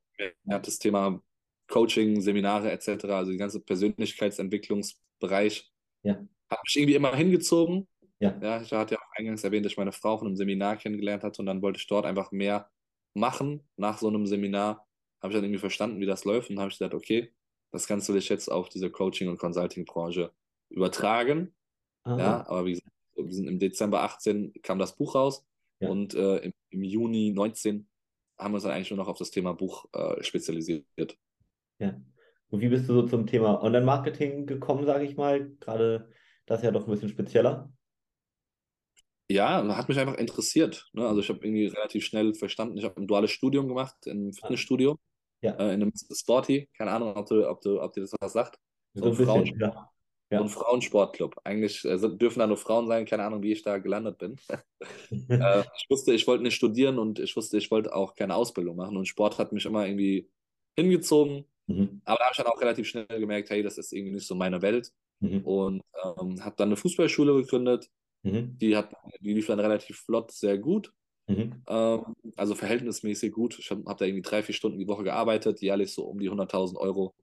mir 0.44 0.56
hat 0.56 0.66
das 0.66 0.80
Thema 0.80 1.22
Coaching, 1.68 2.22
Seminare 2.22 2.72
etc., 2.72 3.04
also 3.06 3.32
die 3.32 3.38
ganze 3.38 3.60
Persönlichkeitsentwicklungsbereich, 3.60 5.73
ja. 6.04 6.14
hat 6.50 6.60
mich 6.64 6.76
irgendwie 6.76 6.96
immer 6.96 7.16
hingezogen. 7.16 7.88
Ja. 8.20 8.38
ja. 8.42 8.62
Ich 8.62 8.72
hatte 8.72 8.96
ja 8.96 9.02
auch 9.02 9.18
eingangs 9.18 9.44
erwähnt, 9.44 9.66
dass 9.66 9.74
ich 9.74 9.78
meine 9.78 9.92
Frau 9.92 10.18
von 10.18 10.28
einem 10.28 10.36
Seminar 10.36 10.78
kennengelernt 10.78 11.24
hatte 11.24 11.42
und 11.42 11.46
dann 11.46 11.62
wollte 11.62 11.80
ich 11.80 11.88
dort 11.88 12.06
einfach 12.06 12.32
mehr 12.32 12.70
machen. 13.14 13.62
Nach 13.76 13.98
so 13.98 14.08
einem 14.08 14.26
Seminar 14.26 14.88
habe 15.22 15.32
ich 15.32 15.38
dann 15.38 15.44
irgendwie 15.44 15.60
verstanden, 15.60 16.00
wie 16.00 16.06
das 16.06 16.26
läuft 16.26 16.50
und 16.50 16.60
habe 16.60 16.70
ich 16.70 16.78
gesagt, 16.78 16.94
okay, 16.94 17.34
das 17.72 17.88
kannst 17.88 18.08
du 18.08 18.14
dich 18.14 18.30
jetzt 18.30 18.50
auf 18.50 18.70
diese 18.70 18.92
Coaching- 18.92 19.30
und 19.30 19.40
Consulting-Branche 19.40 20.32
übertragen. 20.70 21.56
Aha. 22.04 22.18
Ja, 22.18 22.48
aber 22.48 22.66
wie 22.66 22.72
gesagt, 22.72 22.92
wir 23.16 23.32
sind 23.32 23.48
im 23.48 23.60
Dezember 23.60 24.04
18 24.04 24.54
kam 24.62 24.80
das 24.80 24.96
Buch 24.96 25.16
raus 25.16 25.46
ja. 25.80 25.90
und 25.90 26.14
äh, 26.14 26.38
im, 26.38 26.54
im, 26.70 26.84
Juni 26.84 27.32
19 27.32 27.88
haben 28.38 28.52
wir 28.52 28.56
uns 28.56 28.64
dann 28.64 28.74
eigentlich 28.74 28.90
nur 28.90 28.98
noch 28.98 29.08
auf 29.08 29.18
das 29.18 29.32
Thema 29.32 29.54
Buch 29.54 29.86
äh, 29.94 30.22
spezialisiert. 30.24 31.18
Ja. 31.80 32.00
Und 32.54 32.62
wie 32.62 32.70
bist 32.70 32.88
du 32.88 32.94
so 32.94 33.02
zum 33.02 33.26
Thema 33.26 33.64
Online-Marketing 33.64 34.46
gekommen, 34.46 34.86
sage 34.86 35.06
ich 35.06 35.18
mal? 35.18 35.50
Gerade 35.60 36.08
das 36.46 36.60
ist 36.60 36.66
ja 36.66 36.70
doch 36.70 36.86
ein 36.86 36.92
bisschen 36.92 37.10
spezieller. 37.10 37.74
Ja, 39.28 39.66
hat 39.76 39.90
mich 39.90 39.98
einfach 39.98 40.20
interessiert. 40.20 40.88
Ne? 40.94 41.08
Also 41.08 41.22
ich 41.22 41.30
habe 41.30 41.40
irgendwie 41.44 41.66
relativ 41.66 42.06
schnell 42.06 42.36
verstanden, 42.36 42.78
ich 42.78 42.84
habe 42.84 43.02
ein 43.02 43.08
duales 43.08 43.32
Studium 43.32 43.68
gemacht 43.68 43.96
im. 44.06 44.34
Fitnessstudio, 44.34 45.00
ja. 45.42 45.54
äh, 45.54 45.74
in 45.74 45.82
einem 45.82 45.94
Sporty, 46.12 46.70
keine 46.78 46.92
Ahnung, 46.92 47.16
ob, 47.16 47.26
du, 47.26 47.50
ob, 47.50 47.60
du, 47.62 47.82
ob 47.82 47.92
dir 47.92 48.02
das 48.02 48.14
was 48.22 48.34
sagt. 48.34 48.60
So, 48.94 49.12
so 49.12 49.24
ein, 49.24 49.26
Frauen 49.26 49.60
ja. 49.60 49.90
Ja. 50.30 50.40
ein 50.40 50.48
Frauensportclub. 50.48 51.36
Eigentlich 51.44 51.84
äh, 51.86 51.98
dürfen 51.98 52.38
da 52.38 52.46
nur 52.46 52.58
Frauen 52.58 52.86
sein, 52.86 53.08
keine 53.08 53.24
Ahnung, 53.24 53.42
wie 53.42 53.54
ich 53.54 53.64
da 53.64 53.80
gelandet 53.80 54.20
bin. 54.20 54.36
äh, 55.30 55.64
ich 55.76 55.90
wusste, 55.90 56.14
ich 56.14 56.28
wollte 56.28 56.44
nicht 56.44 56.56
studieren 56.56 57.00
und 57.00 57.18
ich 57.18 57.36
wusste, 57.36 57.58
ich 57.58 57.72
wollte 57.72 57.96
auch 57.96 58.14
keine 58.14 58.36
Ausbildung 58.36 58.76
machen 58.76 58.96
und 58.96 59.08
Sport 59.08 59.40
hat 59.40 59.54
mich 59.54 59.66
immer 59.66 59.88
irgendwie 59.88 60.30
hingezogen. 60.76 61.46
Mhm. 61.68 62.02
Aber 62.06 62.18
da 62.18 62.26
habe 62.26 62.34
ich 62.34 62.38
dann 62.38 62.48
auch 62.48 62.60
relativ 62.60 62.88
schnell 62.88 63.06
gemerkt, 63.08 63.50
hey, 63.50 63.64
das 63.64 63.78
ist 63.78 63.94
irgendwie 63.94 64.14
nicht 64.14 64.28
so 64.28 64.36
meine 64.36 64.62
Welt. 64.62 64.92
Mhm. 65.20 65.42
Und 65.46 65.82
ähm, 66.04 66.44
habe 66.44 66.56
dann 66.58 66.70
eine 66.70 66.76
Fußballschule 66.76 67.34
gegründet. 67.36 67.90
Mhm. 68.24 68.58
Die, 68.58 68.76
hat, 68.76 68.94
die 69.20 69.34
lief 69.34 69.48
dann 69.48 69.60
relativ 69.60 69.98
flott, 69.98 70.32
sehr 70.32 70.58
gut. 70.58 70.94
Mhm. 71.28 71.64
Ähm, 71.68 72.16
also 72.36 72.56
verhältnismäßig 72.56 73.32
gut. 73.32 73.58
Ich 73.60 73.72
habe 73.72 73.84
hab 73.86 73.98
da 73.98 74.06
irgendwie 74.06 74.22
drei, 74.22 74.44
vier 74.44 74.56
Stunden 74.56 74.80
die 74.80 74.88
Woche 74.88 75.04
gearbeitet, 75.04 75.62
jährlich 75.62 75.94
so 75.94 76.06
um 76.06 76.20
die 76.20 76.30
100.000 76.30 76.78
Euro 76.78 77.16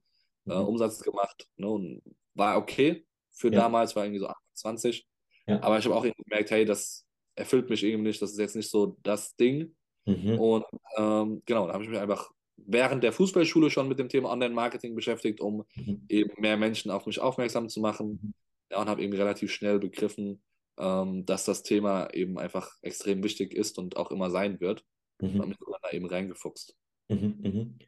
äh, 0.47 0.55
mhm. 0.55 0.69
Umsatz 0.69 1.01
gemacht. 1.01 1.49
Ne, 1.57 1.69
und 1.69 2.03
war 2.35 2.57
okay 2.57 3.07
für 3.31 3.53
ja. 3.53 3.61
damals, 3.61 3.95
war 3.97 4.05
irgendwie 4.05 4.21
so 4.21 4.29
28. 4.29 5.07
Ja. 5.47 5.63
Aber 5.63 5.79
ich 5.79 5.85
habe 5.85 5.97
auch 5.97 6.03
gemerkt, 6.03 6.51
hey, 6.51 6.65
das 6.65 7.07
erfüllt 7.35 7.69
mich 7.71 7.83
irgendwie 7.83 8.09
nicht, 8.09 8.23
das 8.23 8.33
ist 8.33 8.39
jetzt 8.39 8.57
nicht 8.57 8.71
so 8.71 8.97
das 9.03 9.37
Ding. 9.37 9.75
Mhm. 10.07 10.39
Und 10.39 10.65
ähm, 10.97 11.43
genau, 11.45 11.67
da 11.67 11.75
habe 11.75 11.85
ich 11.85 11.91
mich 11.91 11.99
einfach 11.99 12.31
während 12.67 13.03
der 13.03 13.13
Fußballschule 13.13 13.71
schon 13.71 13.89
mit 13.89 13.99
dem 13.99 14.09
Thema 14.09 14.31
Online-Marketing 14.31 14.95
beschäftigt, 14.95 15.41
um 15.41 15.65
mhm. 15.75 16.05
eben 16.09 16.41
mehr 16.41 16.57
Menschen 16.57 16.91
auf 16.91 17.07
mich 17.07 17.21
aufmerksam 17.21 17.69
zu 17.69 17.81
machen. 17.81 18.21
Mhm. 18.23 18.35
Ja, 18.71 18.81
und 18.81 18.89
habe 18.89 19.03
eben 19.03 19.13
relativ 19.13 19.53
schnell 19.53 19.79
begriffen, 19.79 20.43
ähm, 20.79 21.27
dass 21.27 21.45
das 21.45 21.63
Thema 21.63 22.09
eben 22.13 22.39
einfach 22.39 22.73
extrem 22.83 23.23
wichtig 23.25 23.53
ist 23.53 23.79
und 23.79 23.97
auch 23.97 24.11
immer 24.11 24.31
sein 24.31 24.61
wird. 24.61 24.85
Mhm. 25.21 25.29
Und 25.29 25.39
damit 25.39 25.61
man 25.61 25.81
da 25.83 25.91
eben 25.91 26.07
reingefuchst. 26.07 26.77
Mhm, 27.09 27.39
mhm. 27.43 27.79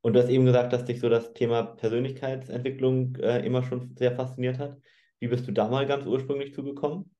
Und 0.00 0.14
du 0.14 0.20
hast 0.20 0.30
eben 0.30 0.44
gesagt, 0.44 0.72
dass 0.72 0.84
dich 0.84 1.00
so 1.00 1.08
das 1.08 1.32
Thema 1.32 1.62
Persönlichkeitsentwicklung 1.62 3.16
äh, 3.16 3.44
immer 3.46 3.62
schon 3.62 3.94
sehr 3.96 4.14
fasziniert 4.16 4.58
hat. 4.58 4.80
Wie 5.20 5.28
bist 5.28 5.46
du 5.46 5.52
da 5.52 5.68
mal 5.68 5.86
ganz 5.86 6.06
ursprünglich 6.06 6.52
zugekommen? 6.54 7.14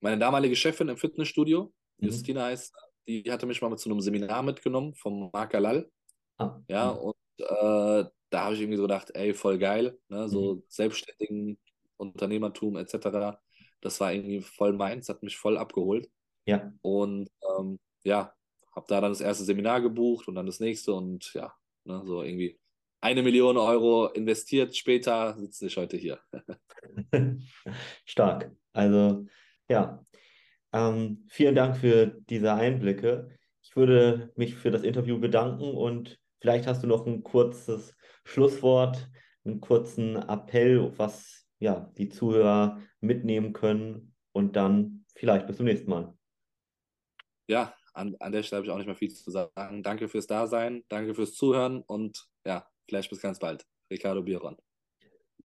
Meine 0.00 0.18
damalige 0.18 0.56
Chefin 0.56 0.88
im 0.88 0.96
Fitnessstudio, 0.96 1.72
mhm. 1.98 2.06
Justina 2.06 2.44
heißt, 2.44 2.74
die 3.06 3.30
hatte 3.30 3.46
mich 3.46 3.60
mal 3.62 3.76
zu 3.76 3.90
einem 3.90 4.00
Seminar 4.00 4.42
mitgenommen 4.42 4.94
vom 4.94 5.30
Marc 5.32 5.54
Alal. 5.54 5.90
Ah. 6.38 6.60
Ja, 6.68 6.90
und 6.90 7.14
äh, 7.38 8.04
da 8.30 8.44
habe 8.44 8.54
ich 8.54 8.60
irgendwie 8.60 8.76
so 8.76 8.82
gedacht, 8.82 9.10
ey, 9.14 9.34
voll 9.34 9.58
geil, 9.58 9.98
ne? 10.08 10.28
so 10.28 10.56
mhm. 10.56 10.62
selbstständigen 10.68 11.58
Unternehmertum 11.96 12.76
etc. 12.76 13.38
Das 13.80 14.00
war 14.00 14.12
irgendwie 14.12 14.40
voll 14.40 14.72
meins, 14.72 15.08
hat 15.08 15.22
mich 15.22 15.36
voll 15.36 15.58
abgeholt. 15.58 16.08
Ja. 16.46 16.72
Und 16.82 17.30
ähm, 17.58 17.78
ja, 18.04 18.32
habe 18.74 18.86
da 18.88 19.00
dann 19.00 19.12
das 19.12 19.20
erste 19.20 19.44
Seminar 19.44 19.80
gebucht 19.80 20.28
und 20.28 20.34
dann 20.34 20.46
das 20.46 20.60
nächste 20.60 20.94
und 20.94 21.32
ja, 21.34 21.52
ne, 21.84 22.02
so 22.06 22.22
irgendwie 22.22 22.58
eine 23.00 23.22
Million 23.22 23.56
Euro 23.56 24.08
investiert, 24.08 24.76
später 24.76 25.36
sitze 25.38 25.66
ich 25.66 25.76
heute 25.76 25.96
hier. 25.96 26.20
Stark. 28.04 28.52
Also 28.72 29.26
ja, 29.68 30.04
ähm, 30.72 31.26
vielen 31.28 31.54
Dank 31.54 31.76
für 31.76 32.06
diese 32.06 32.54
Einblicke. 32.54 33.30
Ich 33.62 33.76
würde 33.76 34.32
mich 34.36 34.54
für 34.54 34.70
das 34.70 34.82
Interview 34.82 35.18
bedanken 35.18 35.74
und 35.76 36.18
vielleicht 36.40 36.66
hast 36.66 36.82
du 36.82 36.86
noch 36.86 37.06
ein 37.06 37.22
kurzes 37.22 37.96
Schlusswort, 38.24 39.08
einen 39.44 39.60
kurzen 39.60 40.16
Appell, 40.16 40.92
was 40.98 41.46
ja, 41.58 41.92
die 41.98 42.08
Zuhörer 42.08 42.80
mitnehmen 43.00 43.52
können 43.52 44.14
und 44.32 44.56
dann 44.56 45.04
vielleicht 45.14 45.46
bis 45.46 45.56
zum 45.56 45.66
nächsten 45.66 45.90
Mal. 45.90 46.14
Ja, 47.48 47.74
an, 47.92 48.16
an 48.20 48.32
der 48.32 48.42
Stelle 48.42 48.58
habe 48.58 48.66
ich 48.66 48.72
auch 48.72 48.78
nicht 48.78 48.86
mehr 48.86 48.94
viel 48.94 49.10
zu 49.10 49.30
sagen. 49.30 49.82
Danke 49.82 50.08
fürs 50.08 50.26
Dasein, 50.26 50.84
danke 50.88 51.14
fürs 51.14 51.34
Zuhören 51.34 51.82
und 51.82 52.28
ja, 52.46 52.66
vielleicht 52.88 53.10
bis 53.10 53.20
ganz 53.20 53.38
bald. 53.38 53.66
Ricardo 53.90 54.22
Biron. 54.22 54.56